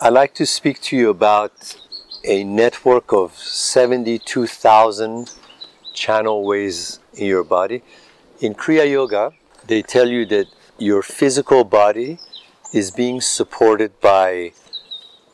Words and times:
I'd 0.00 0.12
like 0.12 0.32
to 0.34 0.46
speak 0.46 0.80
to 0.82 0.96
you 0.96 1.10
about 1.10 1.74
a 2.22 2.44
network 2.44 3.12
of 3.12 3.36
72,000 3.36 5.28
channel 5.92 6.44
ways 6.46 7.00
in 7.14 7.26
your 7.26 7.42
body. 7.42 7.82
In 8.40 8.54
Kriya 8.54 8.88
Yoga, 8.88 9.32
they 9.66 9.82
tell 9.82 10.06
you 10.06 10.24
that 10.26 10.46
your 10.78 11.02
physical 11.02 11.64
body 11.64 12.20
is 12.72 12.92
being 12.92 13.20
supported 13.20 14.00
by 14.00 14.52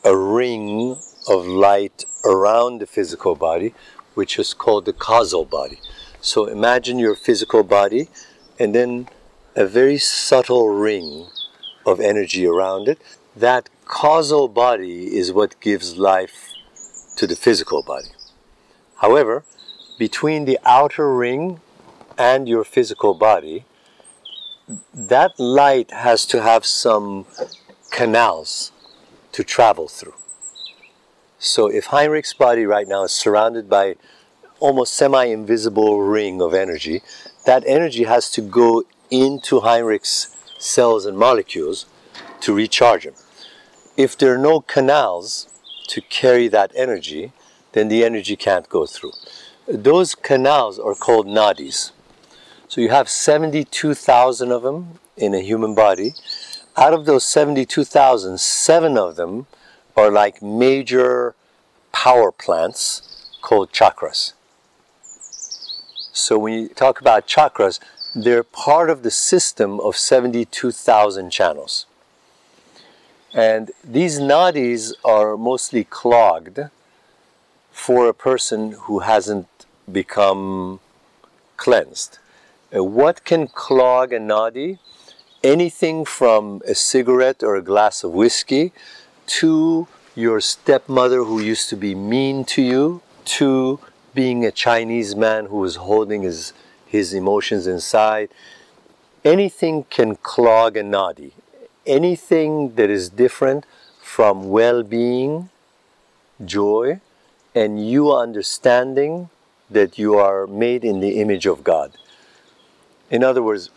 a 0.02 0.16
ring 0.16 0.96
of 1.28 1.46
light 1.46 2.06
around 2.24 2.78
the 2.78 2.86
physical 2.86 3.34
body, 3.34 3.74
which 4.14 4.38
is 4.38 4.54
called 4.54 4.86
the 4.86 4.94
causal 4.94 5.44
body. 5.44 5.78
So 6.22 6.46
imagine 6.46 6.98
your 6.98 7.16
physical 7.16 7.64
body 7.64 8.08
and 8.58 8.74
then 8.74 9.10
a 9.54 9.66
very 9.66 9.98
subtle 9.98 10.70
ring 10.70 11.26
of 11.84 12.00
energy 12.00 12.46
around 12.46 12.88
it. 12.88 12.98
That 13.36 13.68
causal 13.84 14.46
body 14.46 15.16
is 15.16 15.32
what 15.32 15.60
gives 15.60 15.96
life 15.96 16.52
to 17.16 17.26
the 17.26 17.34
physical 17.34 17.82
body. 17.82 18.10
However, 18.98 19.44
between 19.98 20.44
the 20.44 20.58
outer 20.64 21.12
ring 21.12 21.60
and 22.16 22.48
your 22.48 22.62
physical 22.62 23.12
body, 23.12 23.64
that 24.94 25.38
light 25.38 25.90
has 25.90 26.26
to 26.26 26.42
have 26.42 26.64
some 26.64 27.26
canals 27.90 28.70
to 29.32 29.42
travel 29.42 29.88
through. 29.88 30.14
So 31.38 31.66
if 31.66 31.86
Heinrich's 31.86 32.34
body 32.34 32.64
right 32.64 32.86
now 32.86 33.02
is 33.02 33.12
surrounded 33.12 33.68
by 33.68 33.96
almost 34.60 34.94
semi-invisible 34.94 36.02
ring 36.02 36.40
of 36.40 36.54
energy, 36.54 37.02
that 37.46 37.64
energy 37.66 38.04
has 38.04 38.30
to 38.30 38.40
go 38.40 38.84
into 39.10 39.60
Heinrich's 39.60 40.34
cells 40.58 41.04
and 41.04 41.18
molecules 41.18 41.86
to 42.40 42.54
recharge 42.54 43.04
him. 43.04 43.14
If 43.96 44.18
there 44.18 44.34
are 44.34 44.38
no 44.38 44.60
canals 44.60 45.48
to 45.88 46.00
carry 46.00 46.48
that 46.48 46.72
energy, 46.74 47.32
then 47.72 47.86
the 47.88 48.04
energy 48.04 48.34
can't 48.34 48.68
go 48.68 48.86
through. 48.86 49.12
Those 49.68 50.16
canals 50.16 50.80
are 50.80 50.96
called 50.96 51.26
nadis. 51.28 51.92
So 52.66 52.80
you 52.80 52.88
have 52.88 53.08
72,000 53.08 54.50
of 54.50 54.62
them 54.62 54.98
in 55.16 55.32
a 55.32 55.40
human 55.40 55.76
body. 55.76 56.14
Out 56.76 56.92
of 56.92 57.06
those 57.06 57.24
72,000, 57.24 58.40
seven 58.40 58.98
of 58.98 59.14
them 59.14 59.46
are 59.96 60.10
like 60.10 60.42
major 60.42 61.36
power 61.92 62.32
plants 62.32 63.28
called 63.42 63.70
chakras. 63.70 64.32
So 66.12 66.36
when 66.36 66.52
you 66.54 66.68
talk 66.68 67.00
about 67.00 67.28
chakras, 67.28 67.78
they're 68.12 68.42
part 68.42 68.90
of 68.90 69.04
the 69.04 69.10
system 69.12 69.78
of 69.78 69.96
72,000 69.96 71.30
channels. 71.30 71.86
And 73.34 73.72
these 73.82 74.20
nadis 74.20 74.92
are 75.04 75.36
mostly 75.36 75.82
clogged 75.82 76.60
for 77.72 78.08
a 78.08 78.14
person 78.14 78.76
who 78.82 79.00
hasn't 79.00 79.48
become 79.90 80.78
cleansed. 81.56 82.18
Uh, 82.74 82.84
what 82.84 83.24
can 83.24 83.48
clog 83.48 84.12
a 84.12 84.20
nadi? 84.20 84.78
Anything 85.42 86.04
from 86.04 86.62
a 86.66 86.76
cigarette 86.76 87.42
or 87.42 87.56
a 87.56 87.62
glass 87.62 88.04
of 88.04 88.12
whiskey 88.12 88.72
to 89.26 89.88
your 90.14 90.40
stepmother 90.40 91.24
who 91.24 91.40
used 91.40 91.68
to 91.70 91.76
be 91.76 91.94
mean 91.94 92.44
to 92.44 92.62
you 92.62 93.02
to 93.24 93.80
being 94.14 94.44
a 94.44 94.52
Chinese 94.52 95.16
man 95.16 95.46
who 95.46 95.58
was 95.58 95.74
holding 95.76 96.22
his, 96.22 96.52
his 96.86 97.12
emotions 97.12 97.66
inside. 97.66 98.28
Anything 99.24 99.84
can 99.90 100.14
clog 100.14 100.76
a 100.76 100.84
nadi. 100.84 101.32
Anything 101.86 102.74
that 102.76 102.90
is 102.90 103.10
different 103.10 103.66
from 104.00 104.48
well 104.48 104.82
being, 104.82 105.50
joy, 106.44 107.00
and 107.54 107.88
you 107.88 108.12
understanding 108.12 109.30
that 109.70 109.98
you 109.98 110.18
are 110.18 110.46
made 110.46 110.84
in 110.84 111.00
the 111.00 111.20
image 111.20 111.46
of 111.46 111.64
God. 111.64 111.92
In 113.10 113.22
other 113.22 113.42
words, 113.42 113.70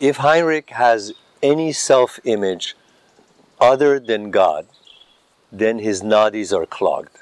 if 0.00 0.18
Heinrich 0.18 0.70
has 0.70 1.12
any 1.42 1.72
self 1.72 2.18
image 2.24 2.76
other 3.60 4.00
than 4.00 4.30
God, 4.30 4.66
then 5.52 5.78
his 5.78 6.02
nadis 6.02 6.52
are 6.56 6.66
clogged. 6.66 7.18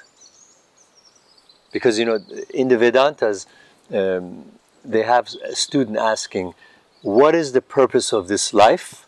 Because, 1.71 1.99
you 1.99 2.05
know, 2.05 2.19
in 2.53 2.67
the 2.67 2.75
Vedantas, 2.75 3.45
um, 3.91 4.51
they 4.83 5.03
have 5.03 5.29
a 5.43 5.55
student 5.55 5.97
asking, 5.97 6.53
What 7.01 7.35
is 7.35 7.51
the 7.51 7.61
purpose 7.61 8.13
of 8.13 8.27
this 8.27 8.53
life? 8.53 9.05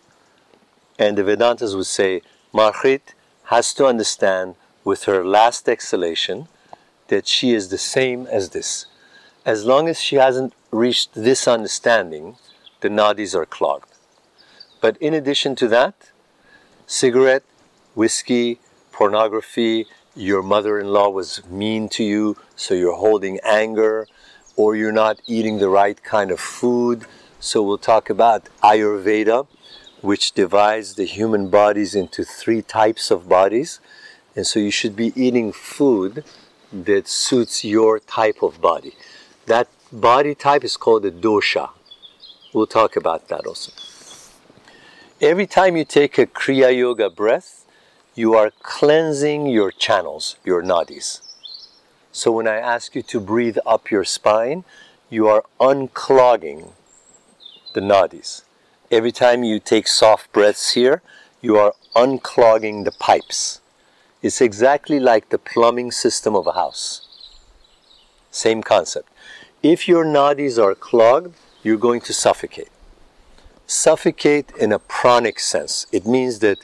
And 1.00 1.18
the 1.18 1.24
Vedantas 1.24 1.76
would 1.76 1.88
say, 1.88 2.22
Margrit 2.54 3.14
has 3.46 3.74
to 3.76 3.86
understand 3.86 4.56
with 4.84 5.04
her 5.06 5.26
last 5.26 5.68
exhalation 5.68 6.48
that 7.08 7.28
she 7.28 7.54
is 7.54 7.70
the 7.70 7.78
same 7.78 8.28
as 8.28 8.50
this. 8.50 8.86
As 9.46 9.66
long 9.66 9.88
as 9.88 10.02
she 10.02 10.16
hasn't 10.16 10.54
reached 10.72 11.14
this 11.14 11.48
understanding, 11.48 12.38
the 12.82 12.90
nadis 12.90 13.36
are 13.36 13.46
clogged. 13.46 13.92
But 14.80 14.98
in 14.98 15.14
addition 15.14 15.56
to 15.58 15.68
that, 15.68 16.12
cigarette, 16.88 17.44
whiskey, 17.96 18.60
pornography, 18.92 19.88
your 20.16 20.44
mother 20.44 20.80
in 20.80 20.88
law 20.88 21.10
was 21.10 21.46
mean 21.46 21.88
to 21.90 22.04
you, 22.04 22.38
so 22.56 22.74
you're 22.74 22.96
holding 22.96 23.40
anger, 23.44 24.08
or 24.56 24.76
you're 24.76 24.92
not 24.92 25.22
eating 25.28 25.60
the 25.60 25.70
right 25.70 26.02
kind 26.04 26.32
of 26.32 26.40
food. 26.40 27.06
So 27.40 27.64
we'll 27.64 27.78
talk 27.78 28.10
about 28.10 28.50
Ayurveda, 28.62 29.48
which 30.02 30.34
divides 30.34 30.96
the 30.96 31.06
human 31.06 31.50
bodies 31.50 31.96
into 31.96 32.24
three 32.24 32.62
types 32.62 33.12
of 33.12 33.30
bodies. 33.30 33.80
And 34.36 34.46
so 34.48 34.60
you 34.60 34.72
should 34.72 34.96
be 34.96 35.14
eating 35.16 35.52
food 35.52 36.24
that 36.72 37.08
suits 37.08 37.64
your 37.64 38.00
type 38.00 38.42
of 38.42 38.62
body. 38.62 38.96
That 39.46 39.68
body 39.92 40.36
type 40.36 40.64
is 40.64 40.78
called 40.78 41.06
a 41.06 41.12
dosha. 41.12 41.70
We'll 42.54 42.68
talk 42.68 42.96
about 42.96 43.28
that 43.28 43.46
also. 43.46 43.72
Every 45.20 45.46
time 45.46 45.78
you 45.78 45.86
take 45.86 46.18
a 46.18 46.26
Kriya 46.26 46.76
Yoga 46.76 47.10
breath, 47.10 47.66
you 48.16 48.34
are 48.34 48.52
cleansing 48.62 49.46
your 49.48 49.72
channels, 49.72 50.36
your 50.44 50.64
nadis. 50.64 51.22
So 52.12 52.32
when 52.32 52.48
I 52.48 52.58
ask 52.58 52.96
you 52.96 53.02
to 53.04 53.20
breathe 53.20 53.58
up 53.66 53.92
your 53.92 54.04
spine, 54.04 54.64
you 55.10 55.28
are 55.28 55.44
unclogging 55.60 56.72
the 57.74 57.82
nadis. 57.82 58.44
Every 58.92 59.14
time 59.14 59.46
you 59.46 59.62
take 59.62 59.88
soft 59.88 60.34
breaths 60.34 60.74
here, 60.74 61.02
you 61.40 61.56
are 61.56 61.76
unclogging 61.96 62.84
the 62.84 62.92
pipes. 62.92 63.62
It's 64.22 64.42
exactly 64.42 65.00
like 65.00 65.30
the 65.30 65.38
plumbing 65.38 65.92
system 65.92 66.36
of 66.36 66.46
a 66.46 66.52
house. 66.52 67.08
Same 68.32 68.62
concept. 68.62 69.08
If 69.64 69.88
your 69.88 70.04
nadis 70.04 70.62
are 70.62 70.76
clogged, 70.76 71.34
you're 71.64 71.78
going 71.78 72.02
to 72.02 72.14
suffocate. 72.14 72.68
Suffocate 73.66 74.52
in 74.60 74.74
a 74.74 74.80
pranic 74.80 75.40
sense. 75.40 75.88
It 75.94 76.06
means 76.06 76.40
that 76.40 76.58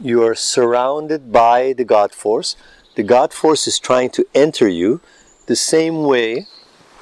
you 0.00 0.22
are 0.22 0.36
surrounded 0.36 1.32
by 1.32 1.72
the 1.72 1.84
God 1.84 2.12
force. 2.12 2.54
The 2.94 3.02
God 3.02 3.32
force 3.32 3.66
is 3.66 3.80
trying 3.80 4.10
to 4.10 4.24
enter 4.32 4.68
you 4.68 5.00
the 5.46 5.56
same 5.56 6.04
way, 6.04 6.46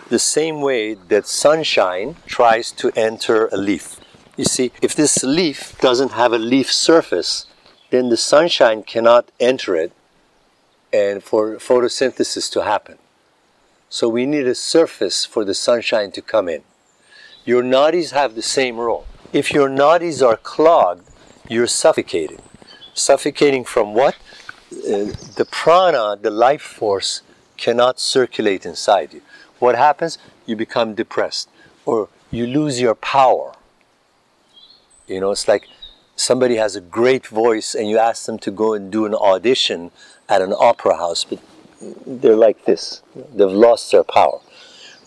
the 0.09 0.19
same 0.19 0.63
way 0.63 0.95
that 0.95 1.27
sunshine 1.27 2.17
tries 2.25 2.73
to 2.73 2.91
enter 2.97 3.49
a 3.49 3.59
leaf. 3.59 4.01
You 4.37 4.45
see, 4.45 4.71
if 4.83 4.95
this 4.95 5.25
leaf 5.25 5.79
doesn't 5.81 6.13
have 6.13 6.33
a 6.33 6.39
leaf 6.39 6.71
surface, 6.71 7.47
then 7.91 8.11
the 8.11 8.17
sunshine 8.17 8.83
cannot 8.83 9.31
enter 9.41 9.75
it 9.75 9.93
and 10.93 11.23
for 11.23 11.57
photosynthesis 11.57 12.51
to 12.53 12.65
happen. 12.65 12.99
So 13.89 14.09
we 14.09 14.27
need 14.27 14.47
a 14.47 14.55
surface 14.55 15.25
for 15.25 15.45
the 15.45 15.55
sunshine 15.55 16.13
to 16.13 16.23
come 16.23 16.49
in. 16.49 16.63
Your 17.45 17.63
nadis 17.63 18.11
have 18.13 18.35
the 18.35 18.43
same 18.43 18.77
role. 18.77 19.07
If 19.33 19.53
your 19.53 19.69
nadis 19.69 20.27
are 20.27 20.37
clogged, 20.37 21.09
you're 21.49 21.67
suffocating. 21.67 22.43
Suffocating 22.95 23.65
from 23.65 23.95
what? 23.95 24.17
Uh, 24.73 25.15
the 25.37 25.47
prana, 25.51 26.17
the 26.21 26.31
life 26.31 26.63
force, 26.63 27.23
cannot 27.57 27.99
circulate 28.01 28.67
inside 28.67 29.15
you. 29.15 29.23
What 29.59 29.77
happens? 29.77 30.19
You 30.45 30.57
become 30.57 30.95
depressed 30.95 31.49
or 31.85 32.09
you 32.31 32.47
lose 32.47 32.81
your 32.81 32.95
power. 32.95 33.56
You 35.07 35.21
know, 35.21 35.31
it's 35.31 35.47
like 35.47 35.69
somebody 36.17 36.57
has 36.57 36.75
a 36.75 36.81
great 36.81 37.27
voice 37.27 37.75
and 37.75 37.89
you 37.89 37.99
ask 37.99 38.27
them 38.27 38.39
to 38.41 38.51
go 38.51 38.75
and 38.75 38.91
do 38.91 39.07
an 39.07 39.15
audition 39.15 39.91
at 40.29 40.43
an 40.43 40.53
opera 40.59 40.97
house, 40.97 41.25
but 41.25 41.39
they're 42.07 42.37
like 42.37 42.65
this. 42.65 43.03
They've 43.15 43.49
lost 43.49 43.93
their 43.93 44.05
power. 44.05 44.41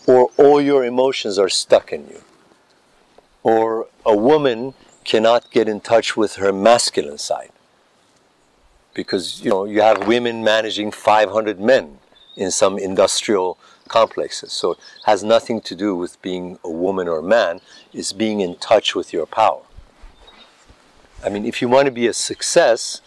Or 0.06 0.30
all 0.38 0.60
your 0.60 0.84
emotions 0.84 1.38
are 1.38 1.48
stuck 1.48 1.92
in 1.92 2.08
you. 2.08 2.22
Or 3.42 3.88
a 4.06 4.16
woman 4.16 4.74
cannot 5.04 5.50
get 5.50 5.68
in 5.68 5.80
touch 5.80 6.16
with 6.16 6.36
her 6.36 6.52
masculine 6.52 7.18
side 7.18 7.50
because 8.94 9.42
you 9.42 9.50
know 9.50 9.64
you 9.64 9.80
have 9.80 10.06
women 10.06 10.44
managing 10.44 10.90
500 10.90 11.60
men 11.60 11.98
in 12.36 12.50
some 12.50 12.78
industrial 12.78 13.58
complexes. 13.88 14.52
So 14.52 14.72
it 14.72 14.78
has 15.04 15.22
nothing 15.22 15.60
to 15.62 15.74
do 15.74 15.94
with 15.96 16.20
being 16.22 16.58
a 16.64 16.70
woman 16.70 17.08
or 17.08 17.18
a 17.18 17.22
man, 17.22 17.60
it's 17.92 18.12
being 18.12 18.40
in 18.40 18.56
touch 18.56 18.94
with 18.94 19.12
your 19.12 19.26
power. 19.26 19.62
I 21.22 21.28
mean, 21.28 21.44
if 21.44 21.60
you 21.60 21.68
want 21.68 21.86
to 21.86 21.92
be 21.92 22.06
a 22.06 22.14
success, 22.14 23.02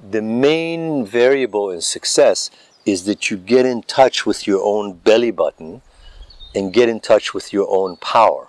the 0.00 0.22
main 0.22 1.04
variable 1.04 1.70
in 1.70 1.82
success 1.82 2.50
is 2.86 3.04
that 3.04 3.30
you 3.30 3.36
get 3.36 3.66
in 3.66 3.82
touch 3.82 4.24
with 4.24 4.46
your 4.46 4.62
own 4.64 4.94
belly 4.94 5.30
button 5.30 5.82
and 6.54 6.72
get 6.72 6.88
in 6.88 7.00
touch 7.00 7.34
with 7.34 7.52
your 7.52 7.66
own 7.68 7.96
power. 7.96 8.48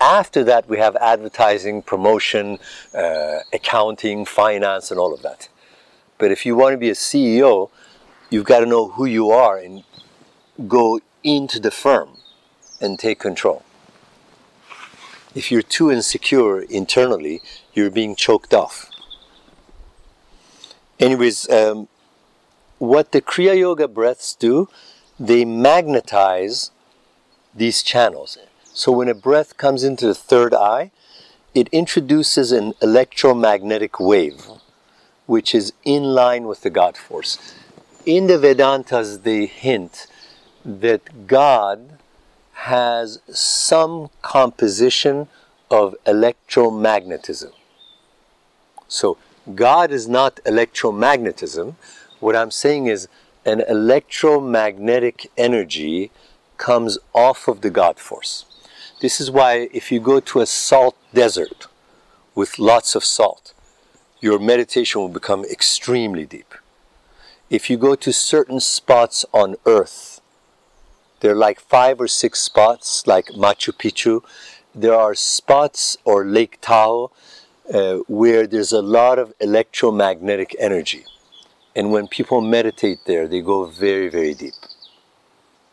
After 0.00 0.44
that, 0.44 0.68
we 0.68 0.78
have 0.78 0.94
advertising, 0.96 1.82
promotion, 1.82 2.58
uh, 2.94 3.40
accounting, 3.52 4.24
finance, 4.24 4.90
and 4.90 5.00
all 5.00 5.14
of 5.14 5.22
that. 5.22 5.48
But 6.18 6.30
if 6.30 6.46
you 6.46 6.54
want 6.54 6.74
to 6.74 6.78
be 6.78 6.90
a 6.90 6.94
CEO, 6.94 7.70
you've 8.30 8.44
got 8.44 8.60
to 8.60 8.66
know 8.66 8.88
who 8.88 9.04
you 9.04 9.30
are 9.30 9.58
and 9.58 9.82
go 10.68 11.00
into 11.24 11.58
the 11.58 11.70
firm 11.70 12.18
and 12.80 12.98
take 12.98 13.18
control. 13.18 13.64
If 15.34 15.50
you're 15.50 15.62
too 15.62 15.90
insecure 15.90 16.60
internally, 16.60 17.40
you're 17.72 17.90
being 17.90 18.14
choked 18.14 18.52
off. 18.52 18.90
Anyways, 21.00 21.48
um, 21.50 21.88
what 22.78 23.12
the 23.12 23.22
Kriya 23.22 23.58
Yoga 23.58 23.88
breaths 23.88 24.34
do, 24.34 24.68
they 25.18 25.44
magnetize 25.44 26.70
these 27.54 27.82
channels. 27.82 28.36
So 28.74 28.92
when 28.92 29.08
a 29.08 29.14
breath 29.14 29.56
comes 29.56 29.84
into 29.84 30.06
the 30.06 30.14
third 30.14 30.54
eye, 30.54 30.90
it 31.54 31.68
introduces 31.72 32.52
an 32.52 32.74
electromagnetic 32.80 34.00
wave, 34.00 34.46
which 35.26 35.54
is 35.54 35.72
in 35.84 36.02
line 36.02 36.44
with 36.44 36.62
the 36.62 36.70
God 36.70 36.96
force. 36.96 37.54
In 38.04 38.26
the 38.26 38.38
Vedantas, 38.38 39.22
they 39.22 39.46
hint 39.46 40.06
that 40.64 41.26
God 41.26 41.91
has 42.52 43.20
some 43.30 44.10
composition 44.22 45.28
of 45.70 45.94
electromagnetism. 46.06 47.52
So 48.88 49.16
God 49.54 49.90
is 49.90 50.06
not 50.06 50.36
electromagnetism. 50.44 51.74
What 52.20 52.36
I'm 52.36 52.50
saying 52.50 52.86
is 52.86 53.08
an 53.44 53.62
electromagnetic 53.68 55.30
energy 55.36 56.10
comes 56.58 56.98
off 57.12 57.48
of 57.48 57.62
the 57.62 57.70
God 57.70 57.98
force. 57.98 58.44
This 59.00 59.20
is 59.20 59.30
why 59.30 59.68
if 59.72 59.90
you 59.90 59.98
go 59.98 60.20
to 60.20 60.40
a 60.40 60.46
salt 60.46 60.96
desert 61.12 61.66
with 62.34 62.58
lots 62.58 62.94
of 62.94 63.04
salt, 63.04 63.52
your 64.20 64.38
meditation 64.38 65.00
will 65.00 65.08
become 65.08 65.44
extremely 65.44 66.24
deep. 66.24 66.54
If 67.50 67.68
you 67.68 67.76
go 67.76 67.96
to 67.96 68.12
certain 68.12 68.60
spots 68.60 69.24
on 69.32 69.56
earth, 69.66 70.11
there 71.22 71.32
are 71.32 71.36
like 71.36 71.60
five 71.60 72.00
or 72.00 72.08
six 72.08 72.40
spots, 72.40 73.06
like 73.06 73.26
Machu 73.28 73.72
Picchu. 73.72 74.22
There 74.74 74.94
are 74.94 75.14
spots 75.14 75.96
or 76.04 76.24
Lake 76.24 76.58
Tahoe 76.60 77.12
uh, 77.72 77.98
where 78.08 78.44
there's 78.48 78.72
a 78.72 78.82
lot 78.82 79.20
of 79.20 79.32
electromagnetic 79.40 80.56
energy. 80.58 81.04
And 81.76 81.92
when 81.92 82.08
people 82.08 82.40
meditate 82.40 82.98
there, 83.06 83.28
they 83.28 83.40
go 83.40 83.66
very, 83.66 84.08
very 84.08 84.34
deep. 84.34 84.54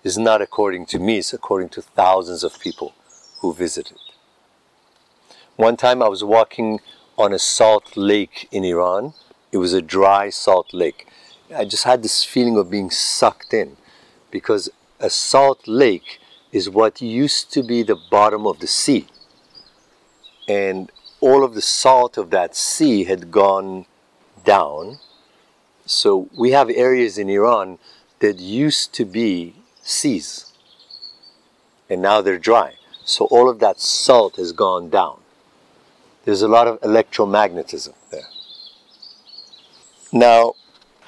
It's 0.04 0.18
not 0.18 0.40
according 0.40 0.86
to 0.88 1.00
me, 1.00 1.18
it's 1.18 1.34
according 1.34 1.70
to 1.70 1.82
thousands 1.82 2.44
of 2.44 2.60
people 2.60 2.94
who 3.40 3.52
visited. 3.52 3.98
One 5.56 5.78
time 5.78 6.04
I 6.04 6.10
was 6.10 6.24
walking 6.24 6.80
on 7.18 7.34
a 7.34 7.40
salt 7.40 7.98
lake 7.98 8.48
in 8.52 8.64
Iran. 8.64 9.14
It 9.52 9.58
was 9.58 9.74
a 9.74 9.82
dry 9.82 10.30
salt 10.30 10.74
lake. 10.74 11.08
I 11.54 11.66
just 11.66 11.86
had 11.86 12.04
this 12.04 12.24
feeling 12.24 12.56
of 12.56 12.70
being 12.70 12.92
sucked 12.92 13.52
in 13.52 13.78
because 14.30 14.70
a 15.00 15.10
salt 15.10 15.68
lake 15.68 16.20
is 16.52 16.70
what 16.70 17.02
used 17.02 17.52
to 17.54 17.64
be 17.64 17.84
the 17.84 17.98
bottom 18.10 18.46
of 18.46 18.60
the 18.60 18.68
sea. 18.68 19.08
And 20.48 20.92
all 21.22 21.44
of 21.44 21.54
the 21.54 21.62
salt 21.62 22.18
of 22.18 22.32
that 22.32 22.56
sea 22.56 23.04
had 23.04 23.32
gone 23.32 23.86
down. 24.44 25.00
So 25.86 26.30
we 26.38 26.52
have 26.52 26.70
areas 26.70 27.18
in 27.18 27.30
Iran 27.30 27.78
that 28.20 28.40
used 28.40 28.94
to 28.94 29.06
be 29.06 29.56
seas. 29.82 30.52
And 31.90 32.02
now 32.02 32.22
they're 32.22 32.38
dry. 32.38 32.76
So 33.04 33.26
all 33.26 33.50
of 33.50 33.60
that 33.60 33.80
salt 33.80 34.36
has 34.36 34.52
gone 34.52 34.90
down. 34.90 35.20
There's 36.26 36.42
a 36.42 36.48
lot 36.48 36.68
of 36.68 36.80
electromagnetism 36.82 37.94
there. 38.12 38.30
Now, 40.12 40.54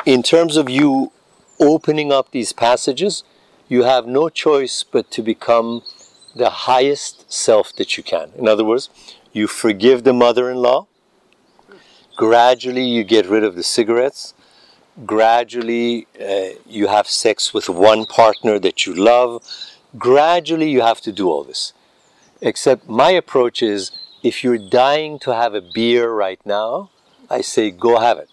in 0.05 0.23
terms 0.23 0.57
of 0.57 0.69
you 0.69 1.11
opening 1.59 2.11
up 2.11 2.31
these 2.31 2.53
passages, 2.53 3.23
you 3.71 3.83
have 3.83 4.05
no 4.05 4.27
choice 4.27 4.83
but 4.83 5.09
to 5.09 5.21
become 5.21 5.81
the 6.35 6.49
highest 6.49 7.31
self 7.31 7.73
that 7.77 7.95
you 7.95 8.03
can. 8.03 8.29
In 8.37 8.45
other 8.45 8.65
words, 8.65 8.89
you 9.31 9.47
forgive 9.47 10.03
the 10.03 10.11
mother 10.11 10.51
in 10.51 10.57
law, 10.57 10.87
gradually, 12.17 12.83
you 12.83 13.05
get 13.05 13.25
rid 13.27 13.45
of 13.45 13.55
the 13.55 13.63
cigarettes, 13.63 14.33
gradually, 15.05 16.05
uh, 16.19 16.49
you 16.67 16.87
have 16.87 17.07
sex 17.07 17.53
with 17.53 17.69
one 17.69 18.03
partner 18.05 18.59
that 18.59 18.85
you 18.85 18.93
love, 18.93 19.41
gradually, 19.97 20.69
you 20.69 20.81
have 20.81 20.99
to 20.99 21.13
do 21.13 21.29
all 21.29 21.45
this. 21.45 21.71
Except 22.41 22.89
my 22.89 23.11
approach 23.11 23.63
is 23.63 23.91
if 24.21 24.43
you're 24.43 24.57
dying 24.83 25.17
to 25.19 25.33
have 25.33 25.53
a 25.53 25.61
beer 25.61 26.11
right 26.11 26.45
now, 26.45 26.89
I 27.29 27.39
say 27.39 27.71
go 27.71 28.01
have 28.01 28.17
it. 28.17 28.27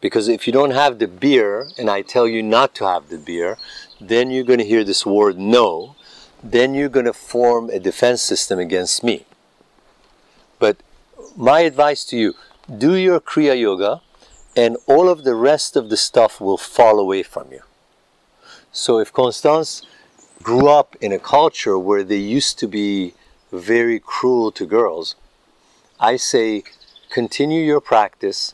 Because 0.00 0.28
if 0.28 0.46
you 0.46 0.52
don't 0.52 0.70
have 0.70 0.98
the 0.98 1.08
beer 1.08 1.68
and 1.76 1.90
I 1.90 2.02
tell 2.02 2.28
you 2.28 2.42
not 2.42 2.74
to 2.76 2.86
have 2.86 3.08
the 3.08 3.18
beer, 3.18 3.58
then 4.00 4.30
you're 4.30 4.44
going 4.44 4.58
to 4.58 4.64
hear 4.64 4.84
this 4.84 5.04
word 5.04 5.38
no. 5.38 5.96
Then 6.42 6.74
you're 6.74 6.88
going 6.88 7.06
to 7.06 7.12
form 7.12 7.68
a 7.70 7.80
defense 7.80 8.22
system 8.22 8.58
against 8.58 9.02
me. 9.02 9.26
But 10.58 10.76
my 11.36 11.60
advice 11.60 12.04
to 12.06 12.16
you 12.16 12.34
do 12.76 12.94
your 12.94 13.20
Kriya 13.20 13.58
Yoga, 13.58 14.02
and 14.56 14.76
all 14.86 15.08
of 15.08 15.24
the 15.24 15.34
rest 15.34 15.76
of 15.76 15.88
the 15.88 15.96
stuff 15.96 16.40
will 16.40 16.58
fall 16.58 16.98
away 16.98 17.22
from 17.22 17.50
you. 17.50 17.62
So 18.72 18.98
if 18.98 19.12
Constance 19.12 19.82
grew 20.42 20.68
up 20.68 20.96
in 21.00 21.12
a 21.12 21.18
culture 21.18 21.78
where 21.78 22.04
they 22.04 22.16
used 22.16 22.58
to 22.58 22.68
be 22.68 23.14
very 23.50 23.98
cruel 23.98 24.52
to 24.52 24.66
girls, 24.66 25.16
I 25.98 26.16
say 26.16 26.64
continue 27.10 27.62
your 27.62 27.80
practice, 27.80 28.52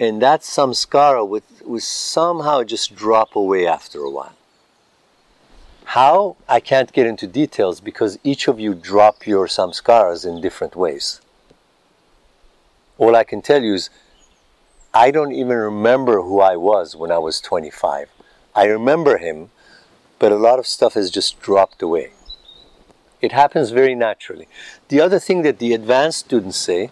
and 0.00 0.20
that 0.20 0.40
samskara 0.40 1.26
would, 1.26 1.44
would 1.64 1.82
somehow 1.82 2.64
just 2.64 2.94
drop 2.94 3.36
away 3.36 3.66
after 3.66 4.00
a 4.00 4.10
while. 4.10 4.34
How? 5.92 6.36
I 6.48 6.60
can't 6.60 6.90
get 6.90 7.06
into 7.06 7.26
details 7.26 7.82
because 7.82 8.18
each 8.24 8.48
of 8.48 8.58
you 8.58 8.72
drop 8.72 9.26
your 9.26 9.46
samskaras 9.46 10.24
in 10.24 10.40
different 10.40 10.74
ways. 10.74 11.20
All 12.96 13.14
I 13.14 13.24
can 13.24 13.42
tell 13.42 13.62
you 13.62 13.74
is 13.74 13.90
I 14.94 15.10
don't 15.10 15.32
even 15.32 15.54
remember 15.54 16.22
who 16.22 16.40
I 16.40 16.56
was 16.56 16.96
when 16.96 17.12
I 17.12 17.18
was 17.18 17.42
25. 17.42 18.08
I 18.54 18.64
remember 18.64 19.18
him 19.18 19.50
but 20.18 20.32
a 20.32 20.36
lot 20.36 20.58
of 20.58 20.66
stuff 20.66 20.94
has 20.94 21.10
just 21.10 21.38
dropped 21.42 21.82
away. 21.82 22.12
It 23.20 23.32
happens 23.32 23.68
very 23.68 23.94
naturally. 23.94 24.48
The 24.88 25.02
other 25.02 25.18
thing 25.18 25.42
that 25.42 25.58
the 25.58 25.74
advanced 25.74 26.20
students 26.20 26.56
say, 26.56 26.90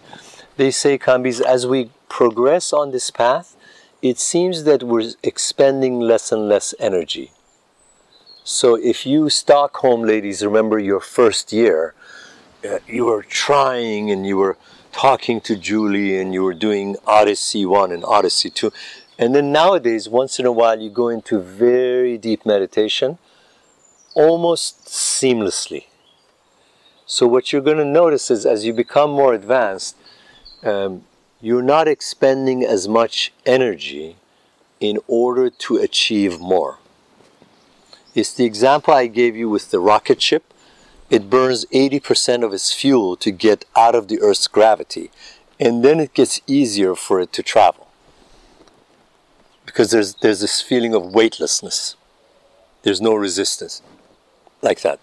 they 0.57 0.69
say, 0.69 0.99
Kambiz, 0.99 1.41
as 1.41 1.65
we 1.65 1.89
progress 2.07 2.71
on 2.71 2.91
this 2.91 3.09
path, 3.09 3.55
it 4.03 4.19
seems 4.19 4.65
that 4.65 4.83
we're 4.83 5.13
expending 5.23 5.99
less 5.99 6.31
and 6.31 6.47
less 6.47 6.75
energy. 6.77 7.31
So 8.43 8.73
if 8.73 9.05
you 9.05 9.29
Stockholm 9.29 10.01
ladies 10.01 10.43
remember 10.43 10.79
your 10.79 10.99
first 10.99 11.53
year, 11.53 11.93
uh, 12.67 12.79
you 12.87 13.05
were 13.05 13.21
trying 13.21 14.09
and 14.09 14.25
you 14.25 14.37
were 14.37 14.57
talking 14.91 15.41
to 15.41 15.55
Julie 15.55 16.19
and 16.19 16.33
you 16.33 16.43
were 16.43 16.55
doing 16.55 16.95
Odyssey 17.05 17.67
1 17.67 17.91
and 17.91 18.03
Odyssey 18.03 18.49
2. 18.49 18.71
And 19.19 19.35
then 19.35 19.51
nowadays, 19.51 20.09
once 20.09 20.39
in 20.39 20.47
a 20.47 20.51
while, 20.51 20.81
you 20.81 20.89
go 20.89 21.07
into 21.07 21.39
very 21.39 22.17
deep 22.17 22.43
meditation 22.43 23.19
almost 24.15 24.85
seamlessly. 24.85 25.85
So, 27.05 27.27
what 27.27 27.53
you're 27.53 27.61
going 27.61 27.77
to 27.77 27.85
notice 27.85 28.31
is 28.31 28.45
as 28.47 28.65
you 28.65 28.73
become 28.73 29.11
more 29.11 29.35
advanced, 29.35 29.95
um, 30.63 31.03
you're 31.39 31.61
not 31.61 31.87
expending 31.87 32.63
as 32.63 32.87
much 32.87 33.31
energy 33.45 34.15
in 34.79 34.97
order 35.07 35.51
to 35.51 35.77
achieve 35.77 36.39
more. 36.39 36.79
It's 38.13 38.33
the 38.33 38.45
example 38.45 38.93
I 38.93 39.07
gave 39.07 39.35
you 39.35 39.49
with 39.49 39.71
the 39.71 39.79
rocket 39.79 40.21
ship. 40.21 40.53
It 41.09 41.29
burns 41.29 41.65
80% 41.65 42.43
of 42.43 42.53
its 42.53 42.73
fuel 42.73 43.15
to 43.17 43.31
get 43.31 43.65
out 43.75 43.95
of 43.95 44.07
the 44.07 44.19
Earth's 44.21 44.47
gravity, 44.47 45.11
and 45.59 45.83
then 45.83 45.99
it 45.99 46.13
gets 46.13 46.41
easier 46.47 46.95
for 46.95 47.19
it 47.19 47.33
to 47.33 47.43
travel 47.43 47.87
because 49.65 49.91
there's, 49.91 50.15
there's 50.15 50.41
this 50.41 50.61
feeling 50.61 50.93
of 50.93 51.13
weightlessness. 51.13 51.95
There's 52.83 52.99
no 52.99 53.13
resistance 53.13 53.81
like 54.61 54.81
that. 54.81 54.99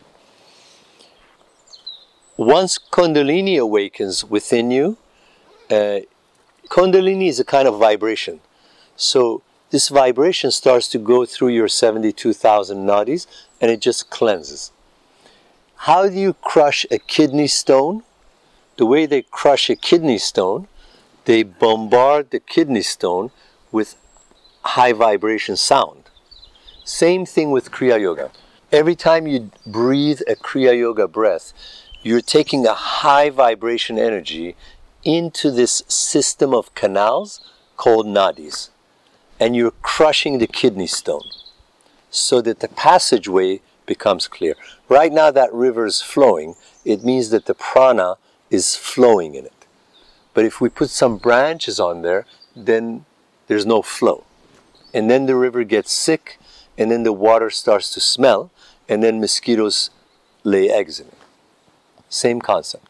Once 2.37 2.79
Kundalini 2.79 3.59
awakens 3.59 4.25
within 4.25 4.71
you, 4.71 4.99
uh, 5.71 6.01
Kundalini 6.69 7.29
is 7.29 7.41
a 7.41 7.45
kind 7.45 7.67
of 7.67 7.79
vibration. 7.79 8.41
So 8.97 9.43
this 9.71 9.89
vibration 9.89 10.51
starts 10.51 10.89
to 10.89 10.99
go 10.99 11.27
through 11.27 11.49
your 11.49 11.69
72,000 11.69 12.87
nadis 12.87 13.27
and 13.61 13.71
it 13.71 13.81
just 13.81 14.11
cleanses. 14.11 14.73
How 15.83 16.09
do 16.09 16.15
you 16.15 16.35
crush 16.35 16.87
a 16.91 16.99
kidney 16.99 17.47
stone? 17.47 18.03
The 18.77 18.87
way 18.87 19.07
they 19.07 19.23
crush 19.23 19.69
a 19.69 19.77
kidney 19.77 20.19
stone, 20.19 20.69
they 21.25 21.43
bombard 21.43 22.31
the 22.31 22.41
kidney 22.41 22.83
stone 22.83 23.31
with 23.71 23.97
high 24.63 24.93
vibration 24.93 25.57
sound. 25.57 26.05
Same 26.85 27.27
thing 27.27 27.51
with 27.51 27.71
Kriya 27.71 28.01
Yoga. 28.01 28.31
Every 28.73 28.97
time 28.97 29.27
you 29.27 29.51
breathe 29.67 30.21
a 30.27 30.35
Kriya 30.35 30.79
Yoga 30.79 31.07
breath, 31.07 31.53
you're 32.03 32.21
taking 32.21 32.67
a 32.67 32.75
high 32.75 33.29
vibration 33.29 33.99
energy 33.99 34.57
into 35.05 35.51
this 35.51 35.83
system 35.89 36.55
of 36.55 36.75
canals 36.75 37.41
called 37.77 38.07
nadis. 38.07 38.71
And 39.41 39.55
you're 39.55 39.73
crushing 39.83 40.39
the 40.39 40.47
kidney 40.47 40.87
stone 40.87 41.31
so 42.11 42.41
that 42.41 42.61
the 42.61 42.69
passageway 42.69 43.61
becomes 43.87 44.29
clear. 44.29 44.55
Right 44.89 45.13
now, 45.13 45.31
that 45.31 45.53
river 45.53 45.87
is 45.87 46.01
flowing, 46.01 46.55
it 46.85 47.05
means 47.05 47.31
that 47.31 47.47
the 47.47 47.55
prana 47.55 48.17
is 48.51 48.77
flowing 48.77 49.35
in 49.35 49.45
it. 49.47 49.67
But 50.35 50.45
if 50.45 50.61
we 50.61 50.69
put 50.69 50.91
some 50.91 51.17
branches 51.17 51.81
on 51.81 52.03
there, 52.03 52.27
then 52.55 53.05
there's 53.47 53.67
no 53.67 53.83
flow. 53.83 54.25
And 54.95 55.11
then 55.11 55.27
the 55.27 55.37
river 55.37 55.65
gets 55.65 55.93
sick, 55.93 56.39
and 56.77 56.91
then 56.91 57.03
the 57.03 57.13
water 57.13 57.51
starts 57.51 57.93
to 57.95 58.01
smell, 58.01 58.51
and 58.89 59.03
then 59.03 59.21
mosquitoes 59.21 59.91
lay 60.45 60.71
eggs 60.71 61.01
in 61.01 61.09
it. 61.09 61.19
Same 62.09 62.41
concept. 62.41 62.87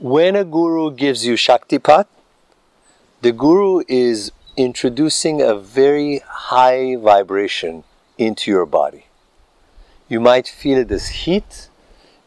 When 0.00 0.36
a 0.36 0.44
guru 0.44 0.90
gives 0.90 1.26
you 1.26 1.34
Shaktipat, 1.34 2.06
the 3.22 3.32
guru 3.32 3.82
is 3.88 4.30
introducing 4.58 5.40
a 5.40 5.54
very 5.54 6.18
high 6.26 6.96
vibration 6.96 7.84
into 8.18 8.50
your 8.50 8.66
body. 8.66 9.06
You 10.08 10.18
might 10.18 10.48
feel 10.48 10.78
it 10.78 10.90
as 10.90 11.08
heat, 11.22 11.68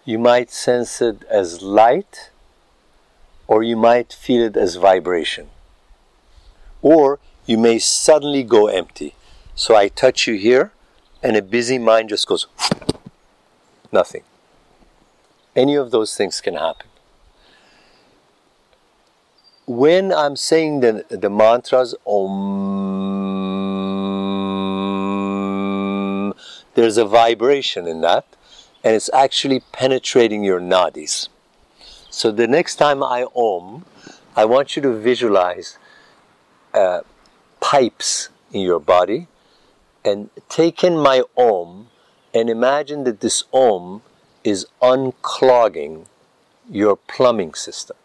you 0.05 0.17
might 0.17 0.49
sense 0.49 1.01
it 1.01 1.23
as 1.29 1.61
light, 1.61 2.31
or 3.47 3.63
you 3.63 3.75
might 3.75 4.13
feel 4.13 4.45
it 4.45 4.55
as 4.55 4.77
vibration. 4.77 5.49
Or 6.81 7.19
you 7.45 7.57
may 7.57 7.79
suddenly 7.79 8.43
go 8.43 8.67
empty. 8.67 9.13
So 9.53 9.75
I 9.75 9.89
touch 9.89 10.25
you 10.25 10.35
here, 10.35 10.71
and 11.21 11.35
a 11.35 11.41
busy 11.41 11.77
mind 11.77 12.07
just 12.07 12.27
goes 12.27 12.47
nothing. 13.91 14.23
Any 15.53 15.75
of 15.75 15.91
those 15.91 16.15
things 16.15 16.39
can 16.39 16.55
happen. 16.55 16.87
When 19.71 20.11
I'm 20.11 20.35
saying 20.35 20.81
the, 20.81 21.05
the 21.07 21.29
mantras, 21.29 21.95
om, 22.05 22.73
there's 26.73 26.97
a 26.97 27.05
vibration 27.05 27.87
in 27.87 28.01
that, 28.01 28.25
and 28.83 28.93
it's 28.95 29.09
actually 29.13 29.61
penetrating 29.71 30.43
your 30.43 30.59
nadis. 30.59 31.29
So 32.09 32.33
the 32.33 32.47
next 32.49 32.75
time 32.75 33.01
I 33.01 33.27
om, 33.33 33.85
I 34.35 34.43
want 34.43 34.75
you 34.75 34.81
to 34.81 34.91
visualize 34.91 35.77
uh, 36.73 37.03
pipes 37.61 38.27
in 38.51 38.59
your 38.59 38.79
body 38.79 39.29
and 40.03 40.29
take 40.49 40.83
in 40.83 40.97
my 40.97 41.23
om 41.37 41.87
and 42.33 42.49
imagine 42.49 43.05
that 43.05 43.21
this 43.21 43.45
om 43.53 44.01
is 44.43 44.67
unclogging 44.81 46.07
your 46.69 46.97
plumbing 46.97 47.53
system. 47.53 47.95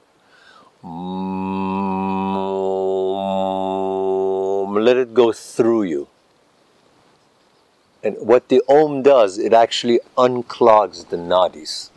Let 4.87 4.97
it 4.97 5.15
go 5.15 5.33
through 5.33 5.83
you. 5.85 6.09
And 8.03 8.17
what 8.21 8.49
the 8.49 8.63
Om 8.69 9.03
does, 9.03 9.37
it 9.37 9.53
actually 9.53 10.01
unclogs 10.17 11.09
the 11.09 11.17
nadis. 11.17 11.91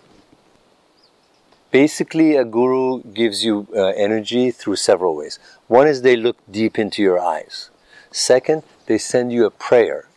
Basically, 1.72 2.36
a 2.36 2.44
guru 2.44 3.04
gives 3.04 3.46
you 3.46 3.68
uh, 3.76 3.90
energy 3.90 4.50
through 4.50 4.78
several 4.78 5.16
ways. 5.16 5.38
One 5.68 5.88
is 5.88 6.02
they 6.02 6.16
look 6.16 6.38
deep 6.50 6.80
into 6.80 7.04
your 7.04 7.20
eyes. 7.20 7.70
Second, 8.12 8.64
they 8.88 8.98
send 8.98 9.32
you 9.32 9.46
a 9.46 9.52
prayer. 9.52 10.08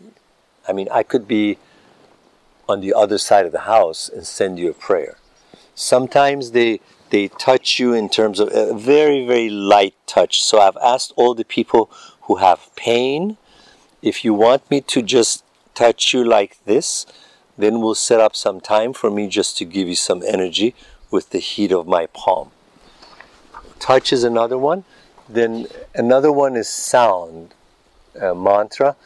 I 0.67 0.73
mean, 0.73 0.89
I 0.91 1.03
could 1.03 1.29
be 1.29 1.59
on 2.67 2.81
the 2.81 2.95
other 2.95 3.19
side 3.19 3.45
of 3.45 3.53
the 3.53 3.61
house 3.61 4.09
and 4.09 4.27
send 4.27 4.59
you 4.59 4.71
a 4.71 4.75
prayer. 4.75 5.19
Sometimes 5.75 6.53
they 6.53 6.81
they 7.13 7.29
touch 7.29 7.79
you 7.79 7.93
in 7.93 8.09
terms 8.09 8.41
of 8.41 8.49
a 8.53 8.75
very 8.75 9.27
very 9.27 9.51
light 9.51 9.95
touch. 10.07 10.43
So 10.43 10.61
I've 10.61 10.79
asked 10.79 11.13
all 11.15 11.35
the 11.35 11.45
people 11.45 11.91
who 12.23 12.37
have 12.37 12.75
pain 12.75 13.37
if 14.01 14.25
you 14.25 14.35
want 14.35 14.69
me 14.71 14.81
to 14.81 15.03
just 15.03 15.45
touch 15.75 16.13
you 16.13 16.25
like 16.25 16.59
this, 16.65 17.07
then 17.57 17.81
we'll 17.81 17.95
set 17.95 18.19
up 18.19 18.35
some 18.35 18.61
time 18.61 18.93
for 18.93 19.11
me 19.11 19.29
just 19.29 19.57
to 19.59 19.65
give 19.65 19.87
you 19.87 19.95
some 19.95 20.23
energy 20.27 20.75
with 21.13 21.31
the 21.31 21.39
heat 21.39 21.71
of 21.71 21.87
my 21.87 22.07
palm. 22.07 22.51
Touch 23.79 24.13
is 24.13 24.25
another 24.25 24.59
one. 24.59 24.83
Then 25.29 25.69
another 25.95 26.33
one 26.33 26.57
is 26.57 26.69
sound, 26.69 27.55
a 28.21 28.35
mantra 28.35 28.97